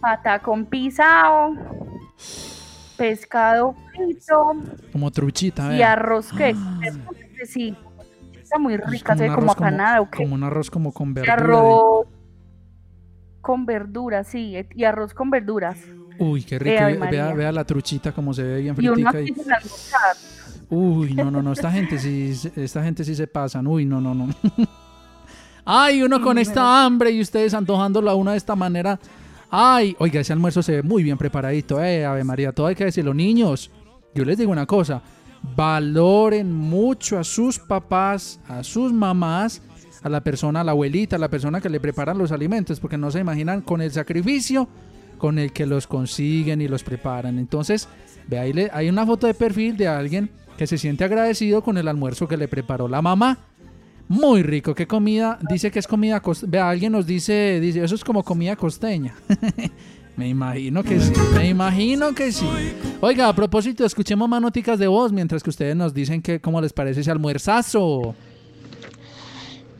[0.00, 1.54] patacón pisado,
[2.96, 4.54] pescado frito.
[4.92, 6.80] Como truchita, Y arroz que ah.
[7.46, 7.76] sí,
[8.40, 10.18] está muy rica, se ve como apanada o qué.
[10.18, 11.34] Como un arroz como con verdura.
[11.34, 12.06] Arroz
[13.42, 15.78] con verduras, sí, y arroz con verduras.
[16.18, 17.06] Uy, qué rico.
[17.10, 19.20] vea, vea, la truchita como se ve bien fritica.
[19.20, 19.34] Y
[20.68, 23.66] Uy, no, no, no, esta gente sí, esta gente sí se pasan.
[23.66, 24.28] Uy, no, no, no.
[25.64, 28.98] Ay, uno con esta hambre y ustedes antojándolo a una de esta manera.
[29.50, 32.84] Ay, oiga, ese almuerzo se ve muy bien preparadito, eh, Ave María, todo hay que
[32.84, 33.14] decirlo.
[33.14, 33.70] Niños,
[34.14, 35.02] yo les digo una cosa,
[35.56, 39.62] valoren mucho a sus papás, a sus mamás
[40.02, 42.96] a la persona, a la abuelita, a la persona que le preparan los alimentos, porque
[42.96, 44.68] no se imaginan con el sacrificio
[45.16, 47.38] con el que los consiguen y los preparan.
[47.38, 47.88] Entonces,
[48.26, 51.88] ve ahí hay una foto de perfil de alguien que se siente agradecido con el
[51.88, 53.38] almuerzo que le preparó la mamá.
[54.08, 56.50] Muy rico, qué comida, dice que es comida costeña.
[56.50, 59.14] Ve, alguien nos dice, dice, eso es como comida costeña.
[60.16, 62.46] me imagino que sí, me imagino que sí.
[63.00, 64.40] Oiga, a propósito, escuchemos más
[64.78, 68.14] de voz mientras que ustedes nos dicen que cómo les parece ese almuerzazo.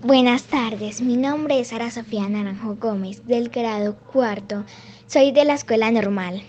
[0.03, 4.64] Buenas tardes, mi nombre es Sara Sofía Naranjo Gómez, del grado cuarto.
[5.06, 6.42] Soy de la escuela normal.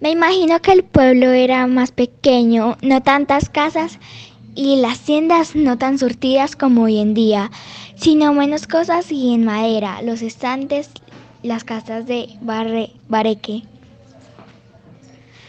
[0.00, 3.98] Me imagino que el pueblo era más pequeño, no tantas casas
[4.54, 7.50] y las tiendas no tan surtidas como hoy en día,
[7.96, 10.90] sino menos cosas y en madera, los estantes,
[11.42, 13.62] las casas de barre, bareque.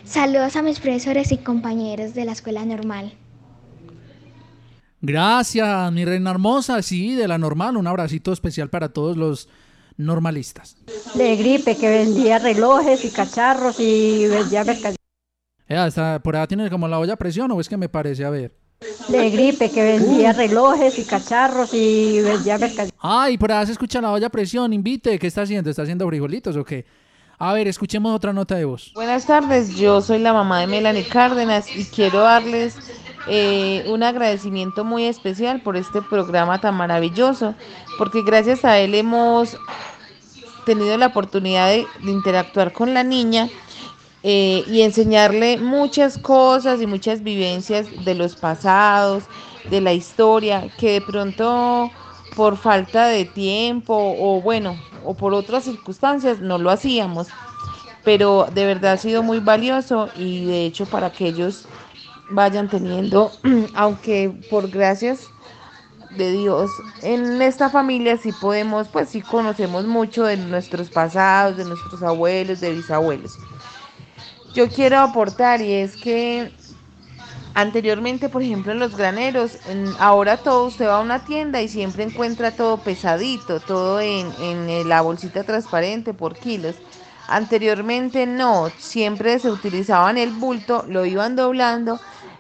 [0.04, 3.14] Saludos a mis profesores y compañeros de la escuela normal.
[5.02, 6.82] Gracias, mi reina hermosa.
[6.82, 7.78] Sí, de la normal.
[7.78, 9.48] Un abracito especial para todos los
[10.00, 10.78] normalistas.
[11.14, 14.96] De gripe, que vendía relojes y cacharros y vendía mercancía.
[15.68, 18.30] Ya, por allá tiene como la olla a presión, o es que me parece, a
[18.30, 18.56] ver.
[19.10, 22.96] De gripe, que vendía relojes y cacharros y vendía mercancía.
[23.00, 25.20] Ay, por allá se escucha la olla a presión, invite.
[25.20, 25.70] ¿Qué está haciendo?
[25.70, 26.86] ¿Está haciendo frijolitos o qué?
[27.38, 28.92] A ver, escuchemos otra nota de voz.
[28.96, 32.76] Buenas tardes, yo soy la mamá de Melanie Cárdenas y quiero darles
[33.28, 37.56] eh, un agradecimiento muy especial por este programa tan maravilloso,
[38.00, 39.58] porque gracias a él hemos
[40.66, 43.50] tenido la oportunidad de, interactuar con la niña
[44.24, 49.26] eh, y enseñarle muchas cosas y muchas vivencias de los pasados,
[49.70, 51.92] de la historia, que de pronto
[52.38, 57.28] por falta de tiempo o bueno, o por otras circunstancias no lo hacíamos.
[58.06, 61.68] Pero de verdad ha sido muy valioso y de hecho para que ellos
[62.30, 63.30] vayan teniendo,
[63.76, 65.28] aunque por gracias
[66.10, 66.70] de Dios,
[67.02, 72.60] en esta familia sí podemos, pues sí conocemos mucho de nuestros pasados, de nuestros abuelos,
[72.60, 73.38] de bisabuelos.
[74.54, 76.52] Yo quiero aportar y es que
[77.54, 79.60] anteriormente, por ejemplo, en los graneros,
[80.00, 84.90] ahora todo usted va a una tienda y siempre encuentra todo pesadito, todo en, en
[84.90, 86.76] la bolsita transparente por kilos.
[87.28, 92.00] Anteriormente no, siempre se utilizaban el bulto, lo iban doblando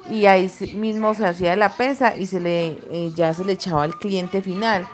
[0.09, 3.83] y ahí mismo se hacía la pesa y se le eh, ya se le echaba
[3.83, 4.87] al cliente final.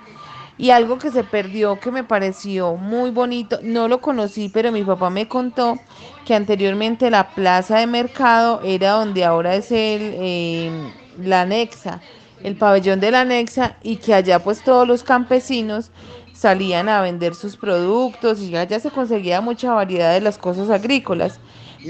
[0.57, 4.83] Y algo que se perdió que me pareció muy bonito, no lo conocí, pero mi
[4.83, 5.77] papá me contó
[6.25, 12.01] que anteriormente la plaza de mercado era donde ahora es el eh, la anexa,
[12.43, 15.91] el pabellón de la anexa y que allá pues todos los campesinos
[16.33, 21.39] salían a vender sus productos y allá se conseguía mucha variedad de las cosas agrícolas.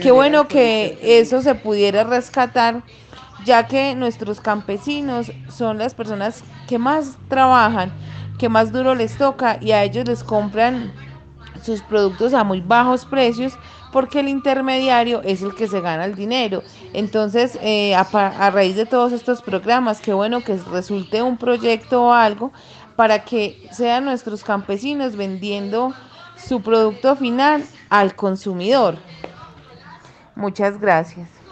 [0.02, 2.84] Qué bueno que eso se pudiera rescatar
[3.46, 7.92] ya que nuestros campesinos son las personas que más trabajan,
[8.38, 10.92] que más duro les toca y a ellos les compran
[11.64, 13.54] sus productos a muy bajos precios
[13.92, 16.64] porque el intermediario es el que se gana el dinero.
[16.92, 22.04] Entonces, eh, a, a, raíz de todos estos programas, qué bueno que resulte un proyecto
[22.04, 22.52] o algo
[22.98, 25.94] para que sean nuestros campesinos vendiendo
[26.36, 28.98] su producto final al consumidor.
[30.36, 31.45] Muchas gracias.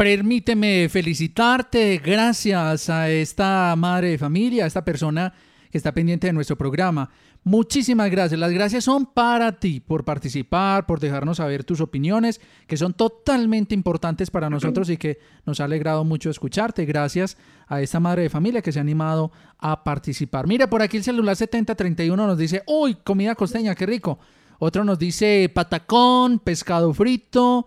[0.00, 5.34] Permíteme felicitarte, gracias a esta madre de familia, a esta persona
[5.70, 7.10] que está pendiente de nuestro programa.
[7.44, 8.40] Muchísimas gracias.
[8.40, 13.74] Las gracias son para ti por participar, por dejarnos saber tus opiniones, que son totalmente
[13.74, 16.86] importantes para nosotros y que nos ha alegrado mucho escucharte.
[16.86, 17.36] Gracias
[17.66, 20.46] a esta madre de familia que se ha animado a participar.
[20.46, 24.18] Mira, por aquí el celular 7031 nos dice, uy, comida costeña, qué rico.
[24.60, 27.66] Otro nos dice patacón, pescado frito,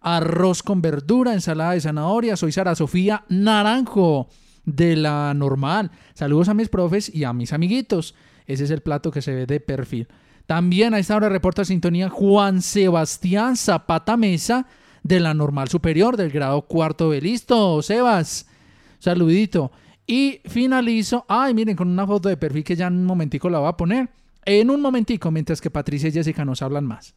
[0.00, 2.36] arroz con verdura, ensalada de zanahoria.
[2.36, 4.28] Soy Sara Sofía Naranjo
[4.64, 5.90] de la normal.
[6.14, 8.14] Saludos a mis profes y a mis amiguitos.
[8.46, 10.08] Ese es el plato que se ve de perfil.
[10.46, 14.66] También a esta hora reporta sintonía Juan Sebastián Zapata Mesa
[15.02, 17.82] de la normal superior del grado cuarto de listo.
[17.82, 18.48] Sebas,
[18.98, 19.70] saludito.
[20.06, 23.60] Y finalizo, ay miren, con una foto de perfil que ya en un momentico la
[23.60, 24.10] voy a poner.
[24.44, 27.14] En un momentico, mientras que Patricia y Jessica nos hablan más.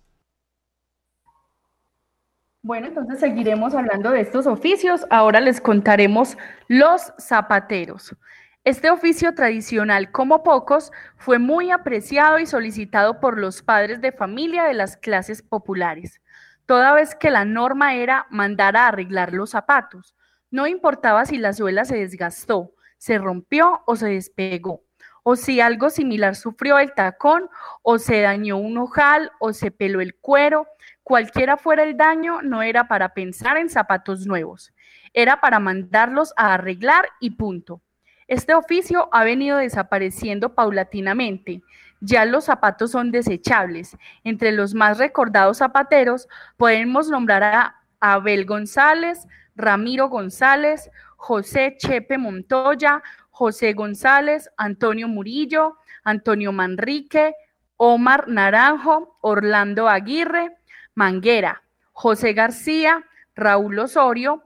[2.65, 5.05] Bueno, entonces seguiremos hablando de estos oficios.
[5.09, 6.37] Ahora les contaremos
[6.69, 8.15] los zapateros.
[8.63, 14.63] Este oficio tradicional, como pocos, fue muy apreciado y solicitado por los padres de familia
[14.63, 16.21] de las clases populares,
[16.65, 20.15] toda vez que la norma era mandar a arreglar los zapatos.
[20.49, 24.85] No importaba si la suela se desgastó, se rompió o se despegó,
[25.23, 27.49] o si algo similar sufrió el tacón,
[27.81, 30.65] o se dañó un ojal, o se peló el cuero,
[31.03, 34.73] Cualquiera fuera el daño, no era para pensar en zapatos nuevos,
[35.13, 37.81] era para mandarlos a arreglar y punto.
[38.27, 41.61] Este oficio ha venido desapareciendo paulatinamente.
[41.99, 43.97] Ya los zapatos son desechables.
[44.23, 46.27] Entre los más recordados zapateros
[46.57, 56.51] podemos nombrar a Abel González, Ramiro González, José Chepe Montoya, José González, Antonio Murillo, Antonio
[56.51, 57.33] Manrique,
[57.77, 60.57] Omar Naranjo, Orlando Aguirre,
[60.95, 63.03] Manguera, José García,
[63.35, 64.43] Raúl Osorio,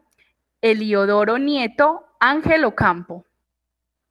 [0.62, 3.26] Eliodoro Nieto, Ángel Ocampo.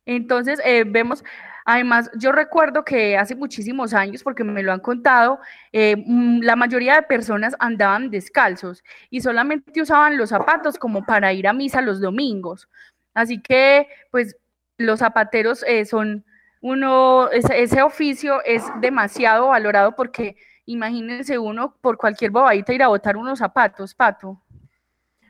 [0.05, 1.24] Entonces, eh, vemos
[1.68, 5.41] Además, yo recuerdo que hace muchísimos años, porque me lo han contado,
[5.72, 11.32] eh, mm, la mayoría de personas andaban descalzos y solamente usaban los zapatos como para
[11.32, 12.68] ir a misa los domingos.
[13.14, 14.37] Así que, pues,
[14.78, 16.24] los zapateros eh, son
[16.61, 22.88] uno, ese, ese oficio es demasiado valorado porque imagínense uno por cualquier bobadita ir a
[22.88, 24.40] botar unos zapatos, pato.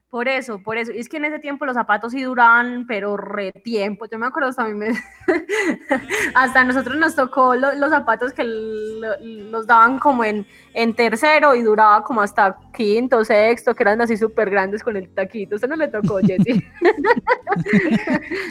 [0.09, 0.93] Por eso, por eso.
[0.93, 4.07] Y es que en ese tiempo los zapatos sí duraban, pero re tiempo.
[4.07, 4.89] Yo me acuerdo hasta a mí me...
[6.35, 11.63] hasta a nosotros nos tocó los zapatos que los daban como en, en tercero y
[11.63, 15.57] duraba como hasta quinto, sexto, que eran así súper grandes con el taquito.
[15.57, 16.65] Usted no le tocó, Jessy.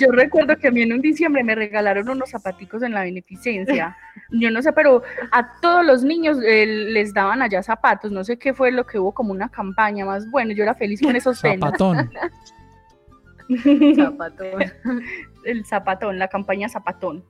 [0.01, 3.95] Yo recuerdo que a mí en un diciembre me regalaron unos zapaticos en la beneficencia.
[4.31, 8.11] Yo no sé, pero a todos los niños eh, les daban allá zapatos.
[8.11, 10.29] No sé qué fue lo que hubo como una campaña más.
[10.29, 12.11] Bueno, yo era feliz con esos Zapatón.
[13.95, 14.63] zapatón.
[15.45, 17.23] El zapatón, la campaña zapatón.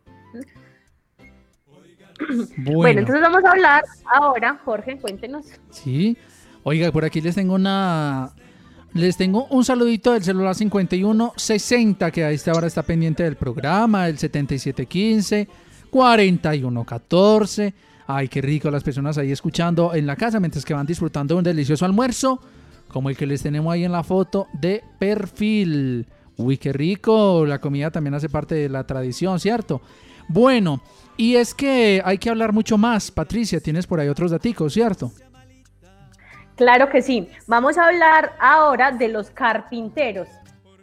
[2.57, 2.99] Bueno.
[3.01, 5.47] entonces vamos a hablar ahora, Jorge, cuéntenos.
[5.69, 6.17] Sí,
[6.63, 8.31] oiga, por aquí les tengo una...
[8.93, 14.07] Les tengo un saludito del celular 5160 que a esta hora está pendiente del programa,
[14.07, 15.49] el 7715,
[15.89, 17.73] 4114.
[18.07, 21.39] Ay, qué rico las personas ahí escuchando en la casa mientras que van disfrutando de
[21.39, 22.39] un delicioso almuerzo,
[22.95, 26.07] como el que les tenemos ahí en la foto de perfil.
[26.37, 29.81] Uy, qué rico, la comida también hace parte de la tradición, ¿cierto?
[30.29, 30.79] Bueno,
[31.17, 33.11] y es que hay que hablar mucho más.
[33.11, 35.11] Patricia, tienes por ahí otros datos, ¿cierto?
[36.55, 37.27] Claro que sí.
[37.47, 40.29] Vamos a hablar ahora de los carpinteros.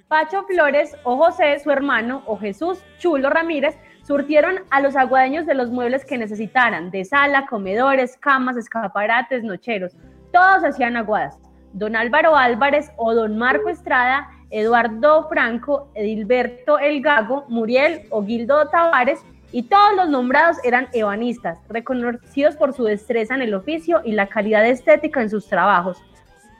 [0.06, 5.54] Pacho Flores o José, su hermano, o Jesús Chulo Ramírez, surtieron a los aguadeños de
[5.54, 9.96] los muebles que necesitaran, de sala, comedores, camas, escaparates, nocheros.
[10.30, 11.38] Todos hacían aguadas.
[11.72, 18.68] Don Álvaro Álvarez o don Marco Estrada, Eduardo Franco, Edilberto El Gago, Muriel o Gildo
[18.68, 19.20] Tavares
[19.50, 24.26] y todos los nombrados eran ebanistas, reconocidos por su destreza en el oficio y la
[24.26, 26.02] calidad estética en sus trabajos.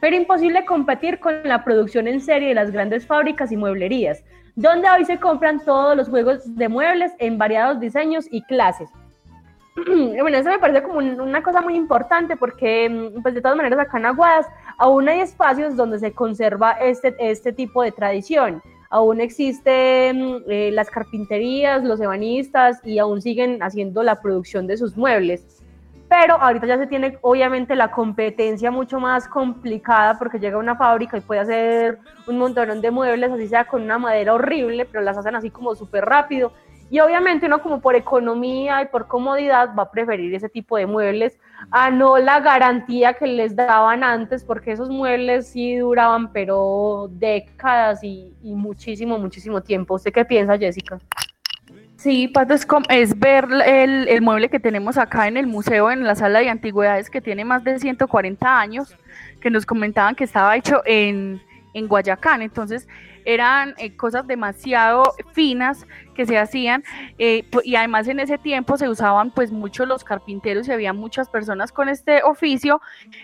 [0.01, 4.25] Pero imposible competir con la producción en serie de las grandes fábricas y mueblerías,
[4.57, 8.91] donde hoy se compran todos los juegos de muebles en variados diseños y clases.
[9.87, 13.79] bueno, eso me parece como una cosa muy importante porque, mm, pues de todas maneras,
[13.79, 14.47] acá en Aguadas
[14.83, 18.61] aún hay espacios donde se conserva este, este tipo de tradición
[18.93, 24.99] aún existen eh, las carpinterías, los ebanistas y aún siguen haciendo la producción de sus
[24.99, 25.63] muebles.
[26.11, 31.17] Pero ahorita ya se tiene obviamente la competencia mucho más complicada porque llega una fábrica
[31.17, 35.17] y puede hacer un montón de muebles, así sea con una madera horrible, pero las
[35.17, 36.53] hacen así como súper rápido.
[36.93, 40.85] Y obviamente uno como por economía y por comodidad va a preferir ese tipo de
[40.85, 41.39] muebles
[41.71, 48.05] a no la garantía que les daban antes, porque esos muebles sí duraban, pero décadas
[48.05, 49.95] y, muchísimo, muchísimo tiempo.
[49.95, 50.99] ¿Usted qué piensa, Jessica?
[51.97, 56.05] Sí, Pato, es, es ver el, el, mueble que tenemos acá en el museo, en
[56.05, 58.95] la sala de antigüedades, que tiene más de 140 años,
[59.41, 61.41] que nos comentaban que estaba hecho en,
[61.75, 62.43] en Guayacán.
[62.43, 62.89] Entonces,
[63.25, 66.83] eran eh, cosas demasiado finas que se hacían
[67.19, 71.29] eh, y además en ese tiempo se usaban pues mucho los carpinteros y había muchas
[71.29, 72.81] personas con este oficio,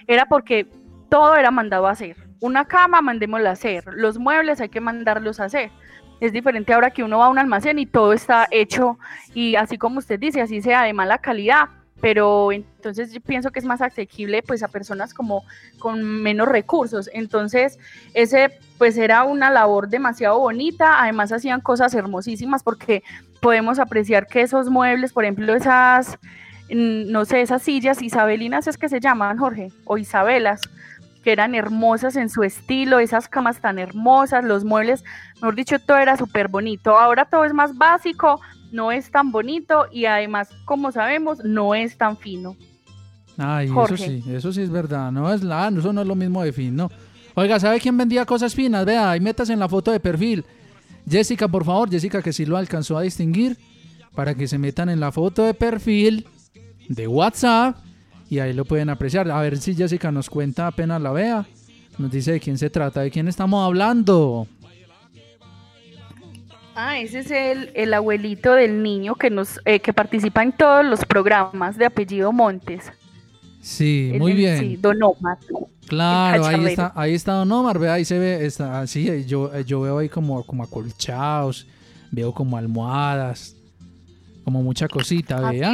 [0.07, 0.67] era porque
[1.09, 2.17] todo era mandado a hacer.
[2.41, 3.85] Una cama, mandémosla a hacer.
[3.93, 5.71] Los muebles hay que mandarlos a hacer.
[6.21, 8.99] Es diferente ahora que uno va a un almacén y todo está hecho
[9.35, 11.69] y así como usted dice, así sea de mala calidad,
[12.01, 15.45] pero entonces yo pienso que es más asequible pues a personas como
[15.79, 17.11] con menos recursos.
[17.13, 17.79] Entonces,
[18.15, 23.03] ese pues era una labor demasiado bonita, además hacían cosas hermosísimas porque
[23.41, 26.19] podemos apreciar que esos muebles, por ejemplo, esas
[26.71, 30.61] mm, no sé, esas sillas isabelinas es que se llaman, Jorge, o isabelas,
[31.25, 35.99] que eran hermosas en su estilo, esas camas tan hermosas, los muebles, mejor dicho, todo
[35.99, 36.97] era súper bonito.
[36.97, 38.41] Ahora todo es más básico,
[38.73, 42.57] no es tan bonito y además, como sabemos, no es tan fino.
[43.37, 46.43] Ay, eso sí, eso sí es verdad, no es la, eso no es lo mismo
[46.43, 46.91] de fino.
[47.35, 48.85] Oiga, ¿sabe quién vendía cosas finas?
[48.85, 50.45] Vea, ahí metas en la foto de perfil.
[51.09, 53.57] Jessica, por favor, Jessica que sí lo alcanzó a distinguir,
[54.15, 56.27] para que se metan en la foto de perfil
[56.89, 57.77] de WhatsApp
[58.29, 59.31] y ahí lo pueden apreciar.
[59.31, 61.47] A ver si Jessica nos cuenta apenas la vea.
[61.99, 64.47] Nos dice de quién se trata, de quién estamos hablando.
[66.81, 70.85] Ah, ese es el, el abuelito del niño que nos eh, que participa en todos
[70.85, 72.93] los programas de apellido Montes.
[73.61, 74.61] Sí, muy bien.
[74.61, 75.39] Sí, Don Omar.
[75.89, 79.81] Claro, ahí está, ahí está Don Omar, ve, ahí se ve, está, así, yo, yo
[79.81, 81.67] veo ahí como, como acolchados,
[82.13, 83.57] veo como almohadas,
[84.45, 85.73] como mucha cosita, vea.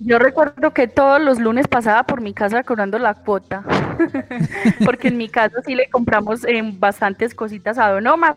[0.00, 3.64] Yo recuerdo que todos los lunes pasaba por mi casa cobrando la cuota,
[4.84, 8.36] porque en mi casa sí le compramos eh, bastantes cositas a Don Omar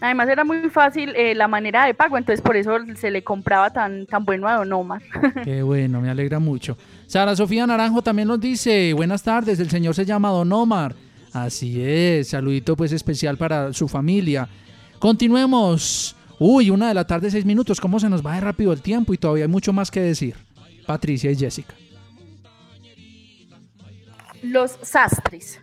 [0.00, 3.70] Además era muy fácil eh, la manera de pago, entonces por eso se le compraba
[3.70, 5.02] tan, tan bueno a Don Omar.
[5.44, 6.76] Qué bueno, me alegra mucho.
[7.06, 10.94] Sara Sofía Naranjo también nos dice, buenas tardes, el señor se llama Don Omar.
[11.32, 14.48] Así es, saludito pues especial para su familia.
[14.98, 16.14] Continuemos.
[16.38, 19.14] Uy, una de la tarde, seis minutos, ¿cómo se nos va de rápido el tiempo?
[19.14, 20.34] Y todavía hay mucho más que decir.
[20.86, 21.74] Patricia y Jessica.
[24.42, 25.60] Los sastres.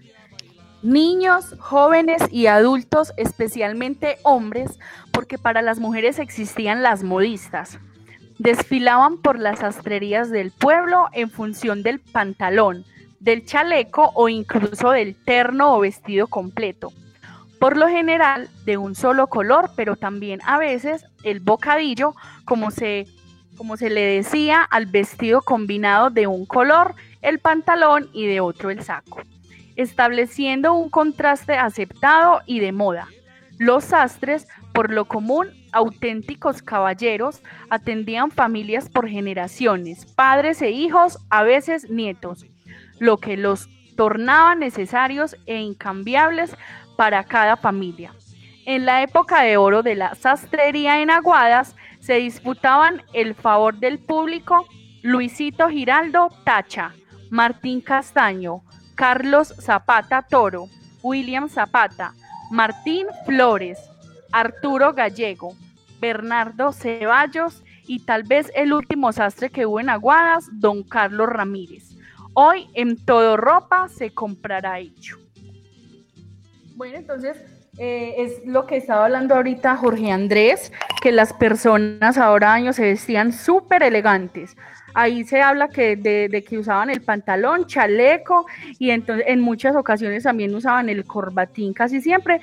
[0.83, 4.77] Niños, jóvenes y adultos, especialmente hombres,
[5.13, 7.79] porque para las mujeres existían las modistas.
[8.37, 12.83] Desfilaban por las sastrerías del pueblo en función del pantalón,
[13.21, 16.91] del chaleco o incluso del terno o vestido completo.
[17.61, 22.13] Por lo general de un solo color, pero también a veces el bocadillo,
[22.43, 23.07] como se,
[23.55, 28.69] como se le decía al vestido combinado de un color, el pantalón y de otro
[28.69, 29.21] el saco
[29.75, 33.07] estableciendo un contraste aceptado y de moda.
[33.59, 41.43] Los sastres, por lo común, auténticos caballeros, atendían familias por generaciones, padres e hijos, a
[41.43, 42.45] veces nietos,
[42.99, 46.55] lo que los tornaba necesarios e incambiables
[46.97, 48.13] para cada familia.
[48.65, 53.99] En la época de oro de la sastrería en Aguadas, se disputaban el favor del
[53.99, 54.65] público
[55.01, 56.93] Luisito Giraldo Tacha,
[57.29, 58.63] Martín Castaño,
[58.95, 60.67] Carlos Zapata Toro,
[61.01, 62.13] William Zapata,
[62.51, 63.79] Martín Flores,
[64.31, 65.55] Arturo Gallego,
[65.99, 71.95] Bernardo Ceballos y tal vez el último sastre que hubo en Aguadas, don Carlos Ramírez.
[72.33, 75.17] Hoy en todo ropa se comprará hecho.
[76.75, 77.37] Bueno, entonces
[77.77, 80.71] eh, es lo que estaba hablando ahorita Jorge Andrés,
[81.01, 84.55] que las personas ahora años se vestían súper elegantes.
[84.93, 88.45] Ahí se habla que de, que usaban el pantalón, chaleco
[88.79, 92.39] y entonces en muchas ocasiones también usaban el corbatín casi siempre.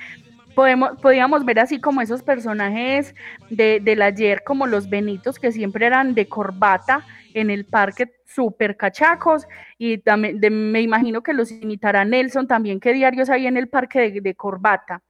[0.55, 3.15] Podemos, podíamos ver así como esos personajes
[3.49, 8.77] de, del ayer, como los Benitos, que siempre eran de corbata en el parque súper
[8.77, 9.47] cachacos
[9.77, 14.11] y también me imagino que los imitará Nelson también, que diarios hay en el parque
[14.21, 15.01] de, corbata.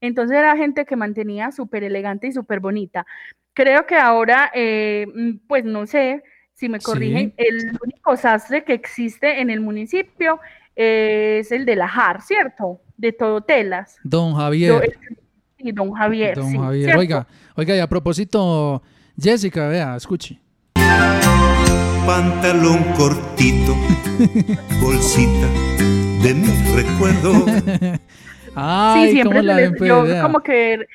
[0.00, 3.06] Entonces era gente que mantenía súper elegante y súper bonita.
[3.54, 5.06] Creo que ahora, eh,
[5.48, 6.22] pues no sé,
[6.56, 10.40] si me corrigen, el único sastre que existe en el municipio
[10.74, 12.80] es el de la JAR, ¿cierto?
[12.96, 13.98] De todo telas.
[14.02, 14.96] Don Javier.
[15.58, 16.34] sí, don Javier.
[16.34, 16.96] Don Javier.
[16.96, 17.26] Oiga,
[17.56, 18.82] oiga, y a propósito,
[19.20, 20.40] Jessica, vea, escuche.
[22.06, 23.76] Pantalón cortito,
[24.80, 25.48] bolsita
[26.22, 27.44] de mi recuerdo.
[28.54, 30.86] Ay, sí, siempre ¿cómo la yo como que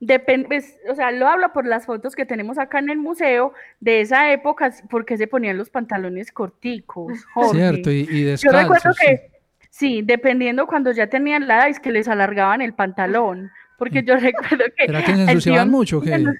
[0.00, 3.52] Depende, pues, o sea, lo hablo por las fotos que tenemos acá en el museo
[3.80, 7.12] de esa época, porque se ponían los pantalones corticos,
[7.52, 9.30] Cierto, y, y Yo recuerdo que,
[9.68, 14.16] sí, dependiendo cuando ya tenían la edad, es que les alargaban el pantalón, porque yo
[14.16, 14.86] recuerdo que...
[14.86, 16.24] ¿Será que se ensuciaban mucho qué?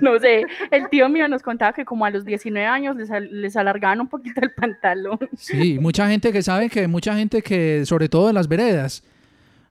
[0.00, 3.56] No, sé, el tío mío nos contaba que como a los 19 años les, les,
[3.56, 5.20] alargaban un poquito el pantalón.
[5.36, 9.04] Sí, mucha gente que sabe que, mucha gente que, sobre todo en las veredas,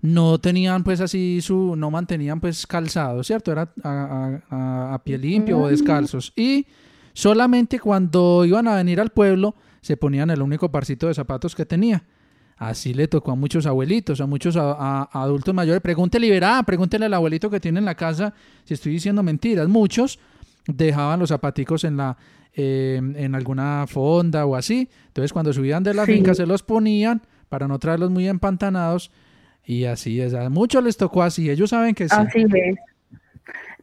[0.08, 3.52] no tenían pues así su, no mantenían pues calzado, ¿cierto?
[3.52, 6.32] Era a, pie limpio o descalzos.
[6.36, 6.66] Y
[7.14, 11.66] solamente cuando iban a venir al pueblo se ponían el único parcito de zapatos que
[11.66, 12.04] tenía.
[12.58, 15.82] Así le tocó a muchos abuelitos, a muchos adultos mayores.
[15.82, 18.34] Pregúntele, verá, pregúntele al abuelito que tiene en la casa
[18.64, 19.68] si estoy diciendo mentiras.
[19.68, 20.20] Muchos
[20.66, 22.18] dejaban los zapaticos en la
[22.60, 24.90] eh, en alguna fonda o así.
[25.08, 29.12] Entonces cuando subían de la finca se los ponían para no traerlos muy empantanados
[29.68, 32.16] y así es, a muchos les tocó así, ellos saben que sí.
[32.18, 32.78] Así es.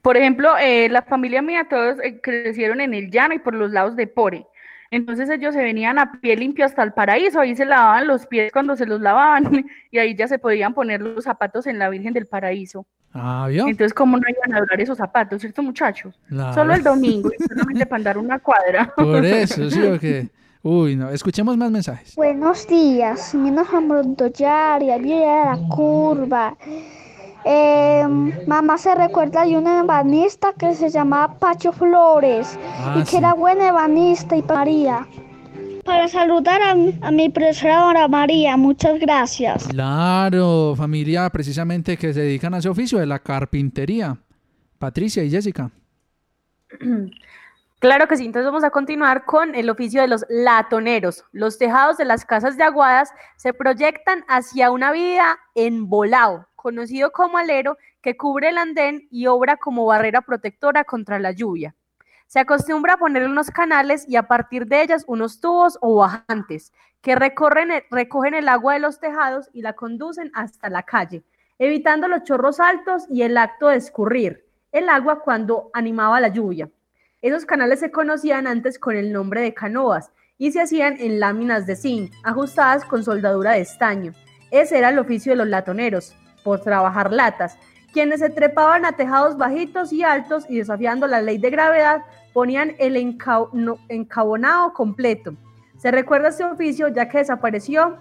[0.01, 3.71] Por ejemplo, eh, la familia mía, todos eh, crecieron en el llano y por los
[3.71, 4.47] lados de Pore.
[4.91, 8.51] Entonces ellos se venían a pie limpio hasta el paraíso, ahí se lavaban los pies
[8.51, 12.15] cuando se los lavaban y ahí ya se podían poner los zapatos en la Virgen
[12.15, 12.87] del Paraíso.
[13.13, 13.69] Ah, ¿vio?
[13.69, 16.19] Entonces, ¿cómo no iban a durar esos zapatos, cierto, muchachos?
[16.55, 18.91] Solo el domingo, solamente para andar una cuadra.
[18.97, 20.29] Por eso, sí, o qué.
[20.67, 22.15] Uy, no, escuchemos más mensajes.
[22.17, 24.07] Buenos días, mi nombre es
[24.99, 26.57] viene de la curva.
[27.45, 28.03] Eh,
[28.47, 33.17] mamá se recuerda de una ebanista que se llamaba Pacho Flores Ah, y que sí.
[33.19, 35.07] era buena ebanista y María.
[35.85, 39.69] Para saludar a, mi- a mi profesora Dora María, muchas gracias.
[39.69, 44.17] Claro, familia precisamente que se dedican a ese oficio de la carpintería.
[44.79, 45.71] Patricia y Jessica.
[47.81, 51.25] Claro que sí, entonces vamos a continuar con el oficio de los latoneros.
[51.33, 57.13] Los tejados de las casas de Aguadas se proyectan hacia una vida en volado, conocido
[57.13, 61.75] como alero, que cubre el andén y obra como barrera protectora contra la lluvia.
[62.27, 66.73] Se acostumbra a poner unos canales y a partir de ellas unos tubos o bajantes
[67.03, 71.23] que recorren, recogen el agua de los tejados y la conducen hasta la calle.
[71.59, 76.69] evitando los chorros altos y el acto de escurrir el agua cuando animaba la lluvia.
[77.25, 81.67] Esos canales se conocían antes con el nombre de canoas y se hacían en láminas
[81.67, 84.13] de zinc, ajustadas con soldadura de estaño.
[84.51, 87.57] Ese era el oficio de los latoneros, por trabajar latas,
[87.95, 92.03] quienes se trepaban a tejados bajitos y altos y desafiando la ley de gravedad
[92.35, 92.95] ponían el
[93.89, 95.35] encabonado completo.
[95.79, 97.97] Se recuerda este oficio ya que desapareció,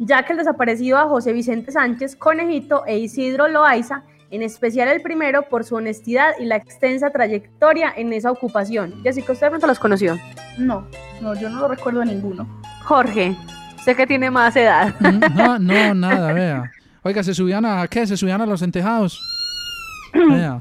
[0.00, 4.02] ya que el desaparecido a José Vicente Sánchez, Conejito e Isidro Loaiza,
[4.34, 9.02] en especial el primero por su honestidad y la extensa trayectoria en esa ocupación.
[9.02, 10.18] Jessica, ¿usted pronto los conoció?
[10.58, 10.86] No,
[11.20, 12.46] no, yo no lo recuerdo a ninguno.
[12.84, 13.36] Jorge,
[13.84, 14.94] sé que tiene más edad.
[15.34, 16.72] No, no, nada, vea.
[17.02, 18.06] Oiga, ¿se subían a qué?
[18.06, 19.20] ¿Se subían a los entejados?
[20.12, 20.60] Vea.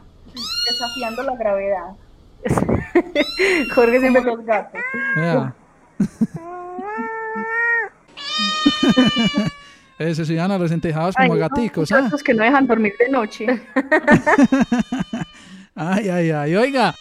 [0.70, 1.90] Desafiando la gravedad.
[3.74, 4.82] Jorge siempre los gatos.
[5.16, 5.54] Vea.
[10.00, 12.12] eh, se subían a los entejados como Ay, gaticos, no, ¿ah?
[12.24, 13.46] que no dejan dormir de noche.
[15.76, 16.56] Ay, ay, ay.
[16.56, 16.94] Oiga,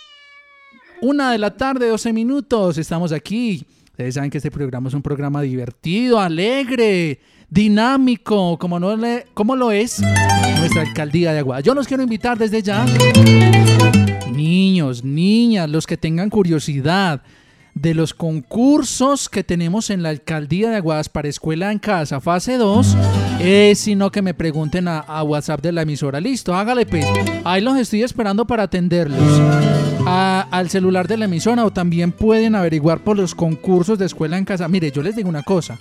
[1.02, 2.78] una de la tarde, 12 minutos.
[2.78, 3.66] Estamos aquí.
[3.90, 7.20] Ustedes saben que este programa es un programa divertido, alegre,
[7.50, 10.00] dinámico, como, no le, como lo es
[10.58, 11.60] nuestra alcaldía de Aguada.
[11.60, 12.86] Yo los quiero invitar desde ya.
[14.32, 17.20] Niños, niñas, los que tengan curiosidad
[17.74, 22.58] de los concursos que tenemos en la alcaldía de Aguadas para Escuela en Casa, fase
[22.58, 22.96] 2,
[23.40, 26.20] es sino que me pregunten a, WhatsApp de la emisora.
[26.20, 27.06] Listo, hágale pues.
[27.44, 29.20] Ahí los estoy esperando para atenderlos.
[30.04, 34.44] Al celular de la emisora o también pueden averiguar por los concursos de Escuela en
[34.44, 34.68] Casa.
[34.68, 35.78] Mire, yo les digo una cosa.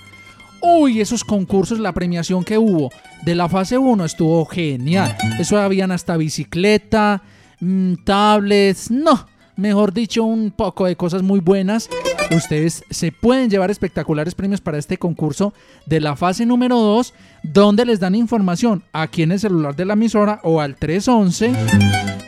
[0.62, 2.92] Uy, esos concursos, la premiación que hubo
[3.24, 5.18] de la fase 1 estuvo genial.
[5.40, 7.24] Eso habían hasta bicicleta,
[7.60, 9.26] mm, tablets, no,
[9.56, 11.90] mejor dicho, un poco de cosas muy buenas.
[12.36, 15.54] Ustedes se pueden llevar espectaculares premios para este concurso
[15.86, 19.94] de la fase número 2, donde les dan información aquí en el celular de la
[19.94, 21.52] emisora o al 311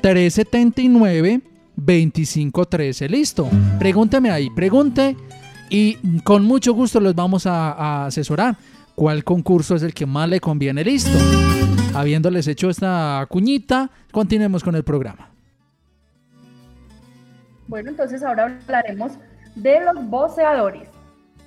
[0.02, 1.42] 379
[1.76, 3.10] 2513.
[3.10, 3.50] Listo.
[3.80, 5.16] Pregúnteme ahí, pregunte
[5.70, 8.58] y con mucho gusto los vamos a, a asesorar
[8.96, 10.84] cuál concurso es el que más le conviene.
[10.84, 11.18] Listo.
[11.94, 15.33] Habiéndoles hecho esta cuñita, continuemos con el programa.
[17.68, 19.14] Bueno, entonces ahora hablaremos
[19.56, 20.90] de los voceadores.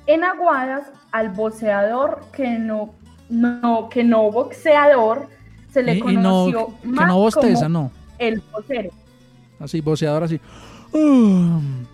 [0.07, 2.95] En Aguadas, al voceador que no,
[3.29, 5.29] no, que no boxeador
[5.73, 7.91] se le Y- y no- conoció que más no bosteza, como no.
[8.19, 8.91] el vocero.
[9.59, 10.41] Así, voceador así.
[10.93, 11.85] Um,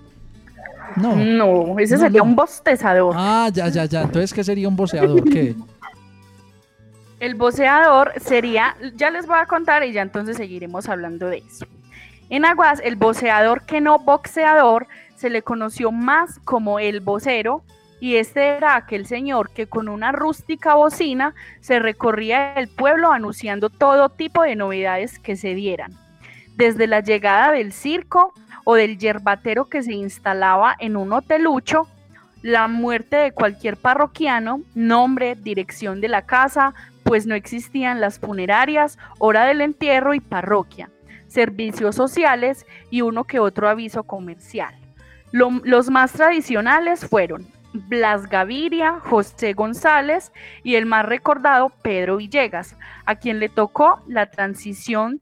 [0.97, 1.17] no.
[1.17, 2.25] No, ese No, sería no.
[2.25, 3.15] un bostezador.
[3.17, 4.03] Ah, ya, ya, ya.
[4.03, 5.25] Entonces, ¿qué sería un voceador?
[5.25, 5.55] ¿Qué?
[7.19, 11.65] El voceador sería, ya les voy a contar y ya entonces seguiremos hablando de eso.
[12.33, 17.63] En Aguas, el voceador que no boxeador se le conoció más como el vocero
[18.01, 23.69] y este era aquel señor que con una rústica bocina se recorría el pueblo anunciando
[23.69, 25.93] todo tipo de novedades que se dieran.
[26.57, 28.33] Desde la llegada del circo
[28.65, 31.87] o del yerbatero que se instalaba en un hotelucho,
[32.41, 36.73] la muerte de cualquier parroquiano, nombre, dirección de la casa,
[37.03, 40.89] pues no existían las funerarias, hora del entierro y parroquia,
[41.33, 44.75] servicios sociales y uno que otro aviso comercial.
[45.33, 50.31] Lo- los más tradicionales fueron Blas Gaviria, José González
[50.63, 52.77] y el más recordado Pedro Villegas,
[53.07, 55.21] a quien le tocó la transición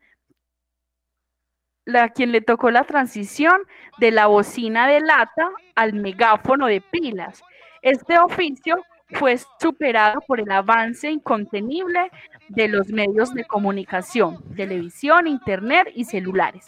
[1.92, 3.62] a quien le tocó la transición
[3.98, 7.42] de la bocina de lata al megáfono de pilas.
[7.82, 12.10] Este oficio fue superado por el avance incontenible
[12.48, 16.66] de los medios de comunicación, televisión, internet y celulares.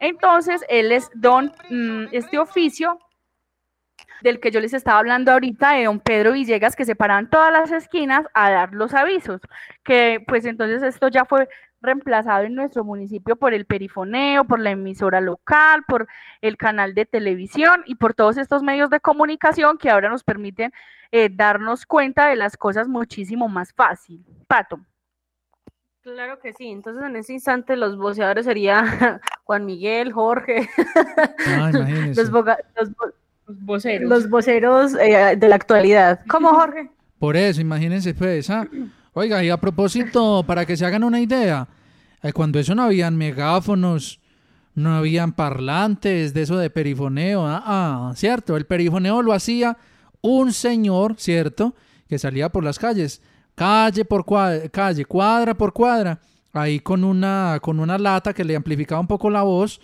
[0.00, 2.98] Entonces, él es don, mm, este oficio
[4.22, 7.52] del que yo les estaba hablando ahorita, de don Pedro Villegas, que se paraban todas
[7.52, 9.40] las esquinas a dar los avisos,
[9.84, 11.48] que pues entonces esto ya fue
[11.84, 16.08] reemplazado en nuestro municipio por el perifoneo, por la emisora local, por
[16.40, 20.72] el canal de televisión y por todos estos medios de comunicación que ahora nos permiten
[21.12, 24.24] eh, darnos cuenta de las cosas muchísimo más fácil.
[24.48, 24.80] Pato.
[26.02, 26.68] Claro que sí.
[26.68, 30.68] Entonces, en ese instante, los voceadores sería Juan Miguel, Jorge.
[31.46, 31.70] Ah,
[32.16, 32.90] los, boga- los
[33.46, 34.08] Los voceros.
[34.10, 36.20] los voceros eh, de la actualidad.
[36.28, 36.90] ¿Cómo, Jorge?
[37.18, 38.50] Por eso, imagínense, pues.
[38.50, 38.66] ah.
[39.16, 41.68] Oiga, y a propósito, para que se hagan una idea,
[42.20, 44.18] eh, cuando eso no habían megáfonos,
[44.74, 48.56] no habían parlantes, de eso de perifoneo, ah, ah, ¿cierto?
[48.56, 49.78] El perifoneo lo hacía
[50.20, 51.76] un señor, ¿cierto?
[52.08, 53.22] Que salía por las calles,
[53.54, 56.18] calle por cuadra, calle, cuadra por cuadra,
[56.52, 59.80] ahí con una, con una lata que le amplificaba un poco la voz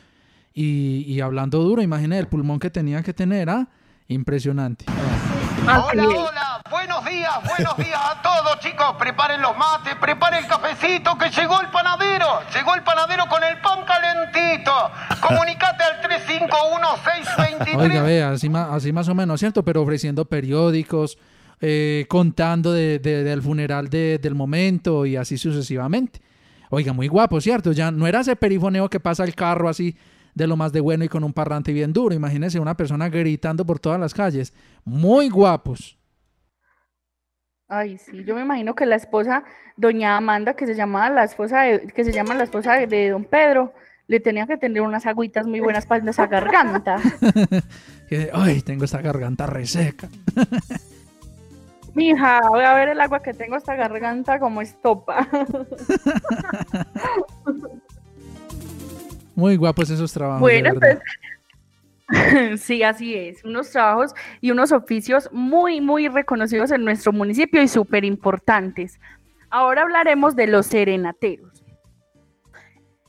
[0.52, 3.68] y, hablando duro, imagínate el pulmón que tenía que tener, ¿ah?
[4.08, 4.86] Impresionante.
[5.62, 6.49] Hola, buenos
[7.10, 8.94] días, buenos días a todos, chicos.
[8.98, 12.40] Preparen los mates, preparen el cafecito, que llegó el panadero.
[12.54, 14.72] Llegó el panadero con el pan calentito.
[15.20, 17.76] Comunicate al 351-623.
[17.76, 18.48] Oiga, vea, así,
[18.92, 19.64] más o menos, ¿cierto?
[19.64, 21.18] Pero ofreciendo periódicos,
[21.60, 26.20] eh, contando de- de- del funeral de- del momento y así sucesivamente.
[26.70, 27.72] Oiga, muy guapo, ¿cierto?
[27.72, 29.96] Ya no era ese perifoneo que pasa el carro así
[30.34, 32.14] de lo más de bueno y con un parlante bien duro.
[32.14, 34.54] Imagínese una persona gritando por todas las calles.
[34.84, 35.98] Muy guapos.
[37.70, 39.44] Ay, sí, yo me imagino que la esposa,
[39.76, 43.10] doña Amanda, que se llamaba la esposa de, que se llama la esposa de, de
[43.10, 43.72] don Pedro,
[44.08, 46.96] le tenía que tener unas agüitas muy buenas para esa garganta.
[48.32, 50.08] Ay, tengo esta garganta reseca.
[51.94, 55.28] Mija, voy a ver el agua que tengo esta garganta como estopa.
[59.36, 60.40] Muy guapos esos trabajos.
[60.40, 60.98] Bueno, pues
[62.58, 63.44] sí, así es.
[63.44, 68.98] Unos trabajos y unos oficios muy, muy reconocidos en nuestro municipio y súper importantes.
[69.50, 71.64] Ahora hablaremos de los serenateros.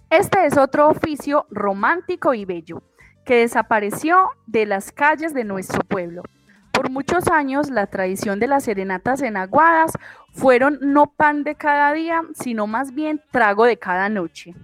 [0.09, 2.83] Este es otro oficio romántico y bello
[3.25, 6.23] que desapareció de las calles de nuestro pueblo.
[6.71, 9.91] Por muchos años, la tradición de las serenatas en Aguadas
[10.33, 14.55] fueron no pan de cada día, sino más bien trago de cada noche.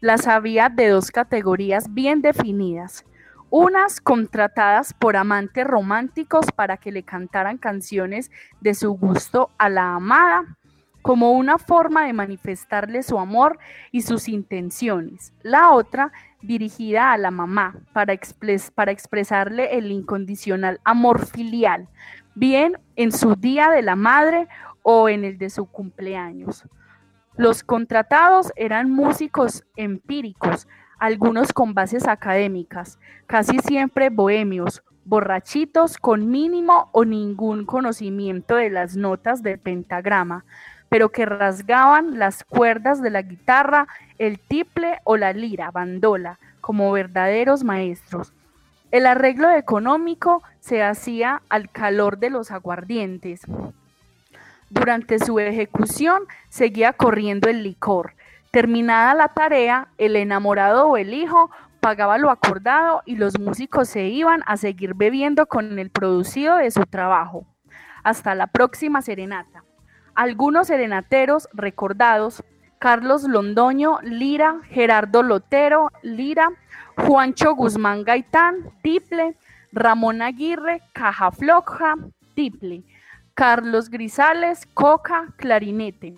[0.00, 3.04] Las había de dos categorías bien definidas.
[3.50, 8.30] Unas contratadas por amantes románticos para que le cantaran canciones
[8.60, 10.56] de su gusto a la amada,
[11.02, 13.58] como una forma de manifestarle su amor
[13.90, 15.32] y sus intenciones.
[15.42, 18.14] La otra dirigida a la mamá para,
[18.74, 21.88] para expresarle el incondicional amor filial,
[22.34, 24.46] bien en su día de la madre
[24.82, 26.64] o en el de su cumpleaños.
[27.36, 30.68] Los contratados eran músicos empíricos,
[31.00, 38.96] algunos con bases académicas, casi siempre bohemios, borrachitos con mínimo o ningún conocimiento de las
[38.96, 40.44] notas del pentagrama,
[40.90, 43.88] pero que rasgaban las cuerdas de la guitarra,
[44.18, 48.32] el tiple o la lira, bandola, como verdaderos maestros.
[48.90, 53.40] El arreglo económico se hacía al calor de los aguardientes.
[54.68, 58.14] Durante su ejecución seguía corriendo el licor.
[58.50, 64.08] Terminada la tarea, el enamorado o el hijo pagaba lo acordado y los músicos se
[64.08, 67.46] iban a seguir bebiendo con el producido de su trabajo.
[68.02, 69.64] Hasta la próxima serenata.
[70.14, 72.42] Algunos serenateros recordados,
[72.80, 76.50] Carlos Londoño, Lira, Gerardo Lotero, Lira,
[76.96, 79.36] Juancho Guzmán Gaitán, Tiple,
[79.70, 81.94] Ramón Aguirre, Caja Floja,
[82.34, 82.82] Tiple,
[83.34, 86.14] Carlos Grisales, Coca, Clarinete,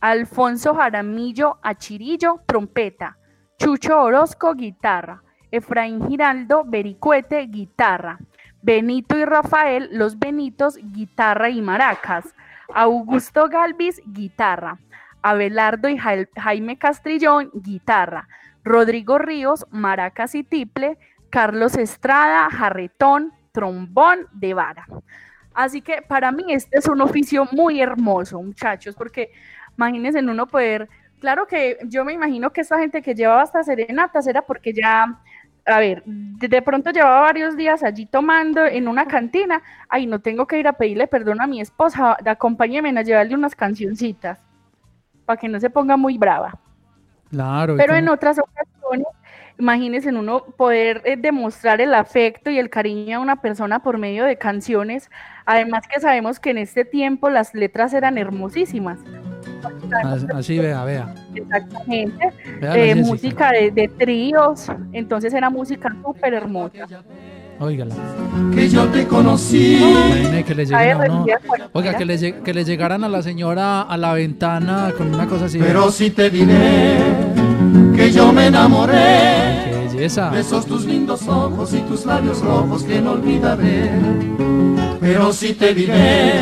[0.00, 3.16] Alfonso Jaramillo, Achirillo, Trompeta,
[3.58, 8.18] Chucho Orozco, Guitarra, Efraín Giraldo, Vericuete, Guitarra,
[8.62, 12.34] Benito y Rafael, los Benitos, Guitarra y Maracas,
[12.74, 14.78] Augusto Galvis, Guitarra,
[15.22, 18.28] Abelardo y Jaime Castrillón, Guitarra,
[18.62, 20.98] Rodrigo Ríos, Maracas y Tiple,
[21.30, 24.86] Carlos Estrada, Jarretón, Trombón de Vara.
[25.54, 29.32] Así que para mí este es un oficio muy hermoso, muchachos, porque
[29.78, 30.88] imagínense en uno poder,
[31.20, 35.20] claro que yo me imagino que esta gente que llevaba hasta serenatas era porque ya,
[35.64, 40.20] a ver, de, de pronto llevaba varios días allí tomando en una cantina, ay, no
[40.20, 44.40] tengo que ir a pedirle perdón a mi esposa, acompáñeme a llevarle unas cancioncitas,
[45.24, 46.58] para que no se ponga muy brava.
[47.30, 47.76] Claro.
[47.76, 49.06] Pero en otras ocasiones,
[49.58, 53.98] imagínense en uno poder eh, demostrar el afecto y el cariño a una persona por
[53.98, 55.10] medio de canciones,
[55.44, 59.00] además que sabemos que en este tiempo las letras eran hermosísimas.
[60.34, 61.14] Así, vea, vea.
[61.34, 62.32] Exactamente.
[62.60, 63.06] Vea Eh, Jessica.
[63.06, 66.86] música de, de tríos, entonces era música súper hermosa.
[67.60, 67.94] Óigala.
[68.54, 69.78] Que yo te conocí.
[69.82, 71.26] Imagine que le lleguen a uno-.
[71.72, 75.46] Oiga, que le, que le llegaran a la señora a la ventana con una cosa
[75.46, 75.58] así.
[75.58, 76.98] Pero si te diré
[77.96, 80.30] que yo me enamoré Qué belleza.
[80.30, 83.90] de esos tus lindos ojos y tus labios rojos que no olvidaré.
[85.00, 86.32] Pero si te diré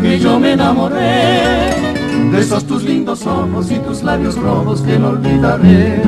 [0.00, 1.91] que yo me enamoré
[2.32, 6.00] de esos tus lindos ojos y tus labios rojos que no olvidaré.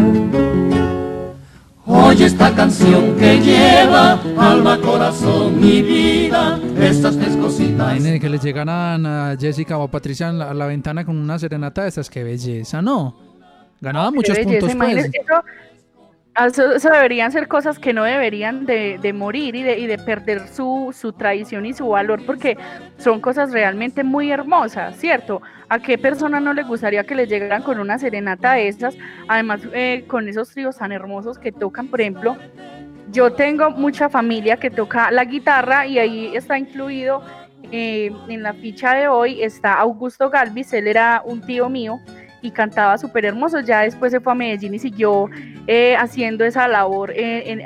[1.86, 8.02] Oye esta canción que lleva alma, corazón y vida, estas tres cositas.
[8.02, 11.38] Que le llegaran a Jessica o a Patricia a la, a la ventana con una
[11.38, 12.08] serenata de estas.
[12.08, 13.14] Qué belleza, ¿no?
[13.82, 15.04] Ganaba muchos belleza, puntos, pues.
[15.04, 15.44] eso,
[16.62, 19.98] eso- eso deberían ser cosas que no deberían de, de morir y de, y de
[19.98, 22.56] perder su, su tradición y su valor, porque
[22.96, 25.42] son cosas realmente muy hermosas, ¿cierto?
[25.74, 28.96] ¿A qué persona no le gustaría que le llegaran con una serenata de estas?
[29.26, 32.36] Además, eh, con esos tríos tan hermosos que tocan, por ejemplo,
[33.10, 37.24] yo tengo mucha familia que toca la guitarra y ahí está incluido
[37.72, 41.98] eh, en la ficha de hoy está Augusto Galvis, él era un tío mío
[42.40, 43.58] y cantaba súper hermoso.
[43.58, 45.28] Ya después se fue a Medellín y siguió
[45.66, 47.12] eh, haciendo esa labor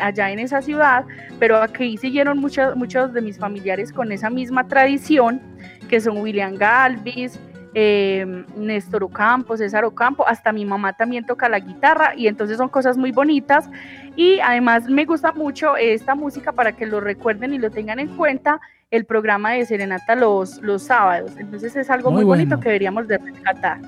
[0.00, 1.04] allá en esa ciudad,
[1.38, 5.42] pero aquí siguieron muchos, muchos de mis familiares con esa misma tradición,
[5.90, 7.38] que son William Galvis,
[7.80, 12.68] eh, Néstor Ocampo, César Ocampo, hasta mi mamá también toca la guitarra y entonces son
[12.68, 13.70] cosas muy bonitas
[14.16, 18.08] y además me gusta mucho esta música para que lo recuerden y lo tengan en
[18.16, 18.60] cuenta
[18.90, 23.18] el programa de Serenata los, los sábados, entonces es algo muy, bonito que deberíamos de
[23.18, 23.78] rescatar.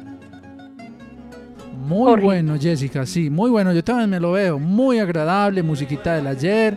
[1.84, 3.72] Muy bueno, Jessica, sí, muy bueno.
[3.72, 4.60] Yo también me lo veo.
[4.60, 6.76] Muy agradable, musiquita del ayer,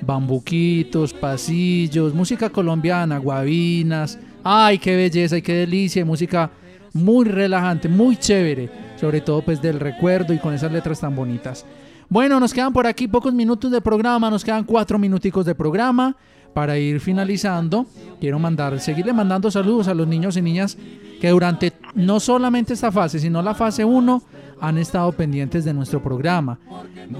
[0.00, 4.18] bambuquitos, pasillos, música colombiana, guabinas.
[4.44, 6.04] Ay, qué belleza y qué delicia.
[6.04, 6.50] Música
[6.92, 8.70] muy relajante, muy chévere.
[8.98, 11.64] Sobre todo pues del recuerdo y con esas letras tan bonitas.
[12.08, 16.16] Bueno, nos quedan por aquí pocos minutos de programa, nos quedan cuatro minuticos de programa
[16.52, 17.86] para ir finalizando.
[18.18, 20.76] Quiero mandar, seguirle mandando saludos a los niños y niñas
[21.20, 24.22] que durante no solamente esta fase, sino la fase 1,
[24.60, 26.58] han estado pendientes de nuestro programa.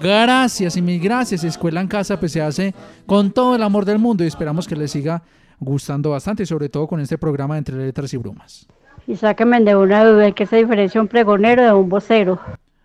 [0.03, 1.45] Gracias y mil gracias.
[1.45, 2.75] Escuela en Casa pues se hace
[3.07, 5.23] con todo el amor del mundo y esperamos que les siga
[5.61, 8.67] gustando bastante, sobre todo con este programa de Entre Letras y Brumas.
[9.07, 12.41] Y sáquenme de una duda, ¿qué se diferencia un pregonero de un vocero?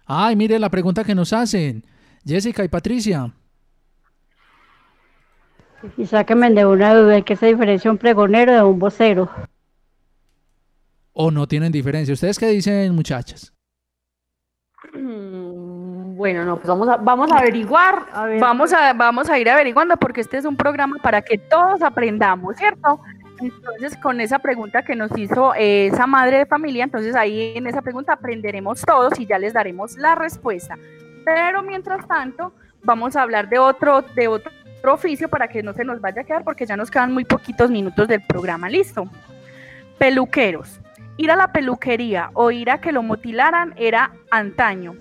[0.06, 1.84] Ay, mire la pregunta que nos hacen,
[2.26, 3.34] Jessica y Patricia.
[5.98, 9.30] Y sáquenme de una duda, ¿qué se diferencia un pregonero de un vocero?
[11.14, 12.14] ¿O no tienen diferencia?
[12.14, 13.55] ¿Ustedes qué dicen, muchachas?
[16.26, 18.08] Bueno, no, pues vamos a, vamos a averiguar,
[18.40, 22.56] vamos, a, vamos a ir averiguando porque este es un programa para que todos aprendamos,
[22.56, 23.00] ¿cierto?
[23.40, 27.84] Entonces, con esa pregunta que nos hizo esa madre de familia, entonces ahí en esa
[27.84, 30.80] pregunta aprenderemos todos y ya les daremos la respuesta.
[31.26, 34.52] Pero mientras tanto, vamos a hablar de otro, de otro
[34.92, 37.70] oficio para que no se nos vaya a quedar porque ya nos quedan muy poquitos
[37.70, 38.68] minutos del programa.
[38.68, 39.08] Listo.
[40.00, 40.80] Peluqueros.
[41.18, 44.96] Ir a la peluquería o ir a que lo mutilaran era antaño,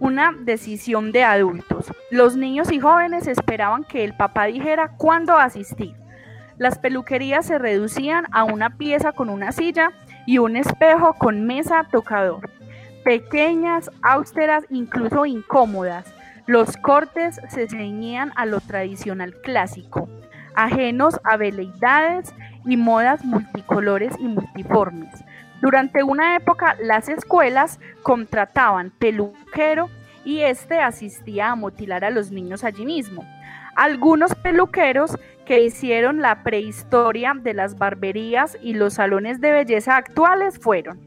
[0.00, 1.92] una decisión de adultos.
[2.10, 5.94] Los niños y jóvenes esperaban que el papá dijera cuándo asistir.
[6.58, 9.90] Las peluquerías se reducían a una pieza con una silla
[10.26, 12.50] y un espejo con mesa tocador.
[13.04, 16.12] Pequeñas, austeras, incluso incómodas.
[16.46, 20.08] Los cortes se ceñían a lo tradicional clásico,
[20.54, 22.34] ajenos a veleidades
[22.64, 25.24] y modas multicolores y multiformes.
[25.64, 29.88] Durante una época las escuelas contrataban peluquero
[30.22, 33.26] y este asistía a mutilar a los niños allí mismo.
[33.74, 40.58] Algunos peluqueros que hicieron la prehistoria de las barberías y los salones de belleza actuales
[40.58, 41.00] fueron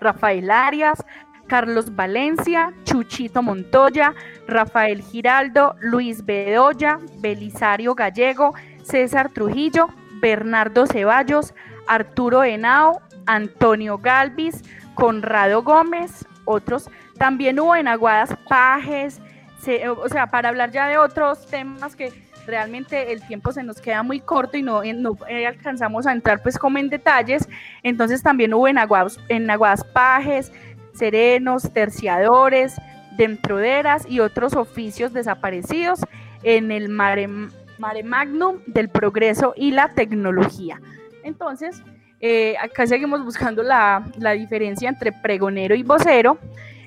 [0.00, 1.04] Rafael Arias,
[1.48, 4.14] Carlos Valencia, Chuchito Montoya,
[4.46, 9.88] Rafael Giraldo, Luis Bedoya, Belisario Gallego, César Trujillo,
[10.20, 11.52] Bernardo Ceballos,
[11.88, 14.62] Arturo Henao, Antonio Galvis,
[14.94, 16.90] Conrado Gómez, otros.
[17.16, 19.20] También hubo en Aguadas Pajes,
[19.96, 22.12] o sea, para hablar ya de otros temas que
[22.46, 26.42] realmente el tiempo se nos queda muy corto y no, no eh, alcanzamos a entrar
[26.42, 27.48] pues como en detalles.
[27.82, 30.52] Entonces también hubo en Aguadas, Pajes,
[30.92, 32.76] serenos, terciadores,
[33.16, 36.00] dentroderas y otros oficios desaparecidos
[36.42, 37.28] en el mare
[38.02, 40.80] magnum del progreso y la tecnología.
[41.22, 41.82] Entonces,
[42.20, 44.04] eh, acá seguimos buscando la,
[44.36, 46.38] diferencia entre pregonero y vocero.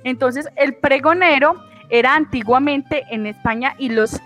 [0.03, 1.55] Entonces, el pregonero
[1.89, 4.19] era antiguamente en España y los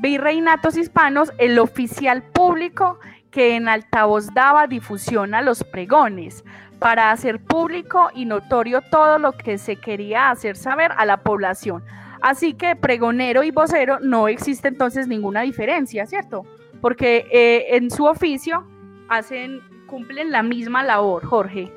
[0.00, 2.98] virreinatos hispanos el oficial público
[3.30, 6.44] que en altavoz daba difusión a los pregones
[6.78, 11.84] para hacer público y notorio todo lo que se quería hacer saber a la población.
[12.20, 16.44] Así que pregonero y vocero no existe entonces ninguna diferencia, ¿cierto?
[16.80, 18.64] Porque eh, en su oficio
[19.08, 21.72] hacen cumplen la misma labor, Jorge.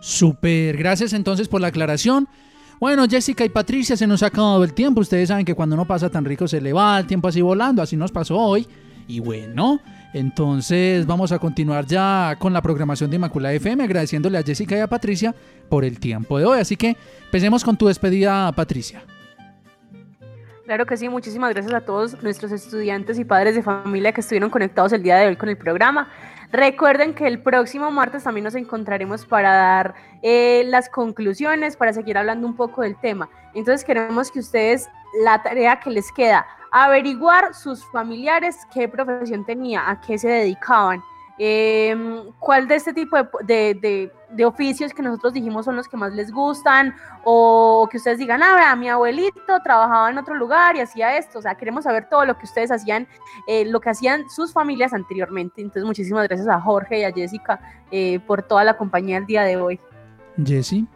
[0.00, 2.28] Super, gracias entonces por la aclaración.
[2.78, 5.00] Bueno, Jessica y Patricia, se nos ha acabado el tiempo.
[5.00, 7.80] Ustedes saben que cuando uno pasa tan rico se le va el tiempo así volando,
[7.80, 8.66] así nos pasó hoy.
[9.06, 9.80] Y bueno,
[10.12, 14.80] entonces vamos a continuar ya con la programación de Inmaculada FM, agradeciéndole a Jessica y
[14.80, 15.34] a Patricia
[15.68, 16.58] por el tiempo de hoy.
[16.58, 19.02] Así que empecemos con tu despedida, Patricia.
[20.64, 24.48] Claro que sí, muchísimas gracias a todos nuestros estudiantes y padres de familia que estuvieron
[24.48, 26.08] conectados el día de hoy con el programa.
[26.54, 32.16] Recuerden que el próximo martes también nos encontraremos para dar eh, las conclusiones, para seguir
[32.16, 33.28] hablando un poco del tema.
[33.54, 34.88] Entonces queremos que ustedes,
[35.24, 41.02] la tarea que les queda, averiguar sus familiares qué profesión tenía, a qué se dedicaban.
[41.36, 44.12] Em, ¿Cuál de este tipo de,
[44.46, 46.94] oficios que nosotros dijimos son los que más les gustan?
[47.24, 51.40] O que ustedes digan, ah, mi abuelito trabajaba en otro lugar y hacía esto.
[51.40, 53.08] O sea, queremos saber todo lo que ustedes hacían,
[53.46, 55.60] eh, lo que hacían sus familias anteriormente.
[55.60, 57.60] Entonces, muchísimas gracias a Jorge y a Jessica
[57.90, 59.80] eh, por toda la compañía el día de hoy.
[60.44, 60.86] Jessy.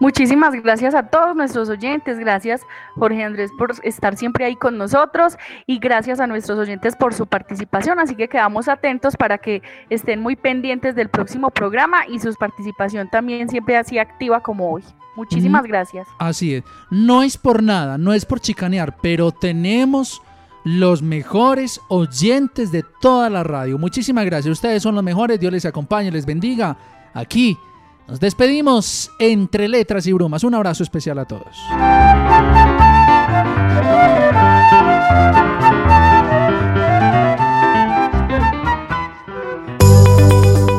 [0.00, 2.62] Muchísimas gracias a todos nuestros oyentes, gracias
[2.94, 5.36] Jorge Andrés por estar siempre ahí con nosotros
[5.66, 10.20] y gracias a nuestros oyentes por su participación, así que quedamos atentos para que estén
[10.20, 14.84] muy pendientes del próximo programa y su participación también siempre así activa como hoy.
[15.16, 16.06] Muchísimas gracias.
[16.20, 20.22] Así es, no es por nada, no es por chicanear, pero tenemos
[20.62, 23.78] los mejores oyentes de toda la radio.
[23.78, 26.76] Muchísimas gracias, ustedes son los mejores, Dios les acompañe, les bendiga
[27.14, 27.58] aquí
[28.08, 30.42] nos despedimos entre letras y brumas.
[30.42, 31.56] Un abrazo especial a todos.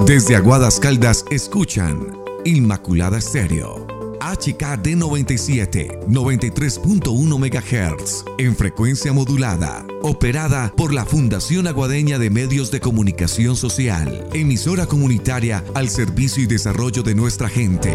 [0.08, 10.94] Desde Aguadas Caldas escuchan Inmaculada Estéreo HKD 97, 93.1 MHz, en frecuencia modulada, operada por
[10.94, 17.16] la Fundación Aguadeña de Medios de Comunicación Social, emisora comunitaria al servicio y desarrollo de
[17.16, 17.94] nuestra gente.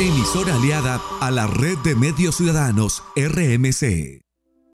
[0.00, 4.29] Emisora aliada a la Red de Medios Ciudadanos, RMC.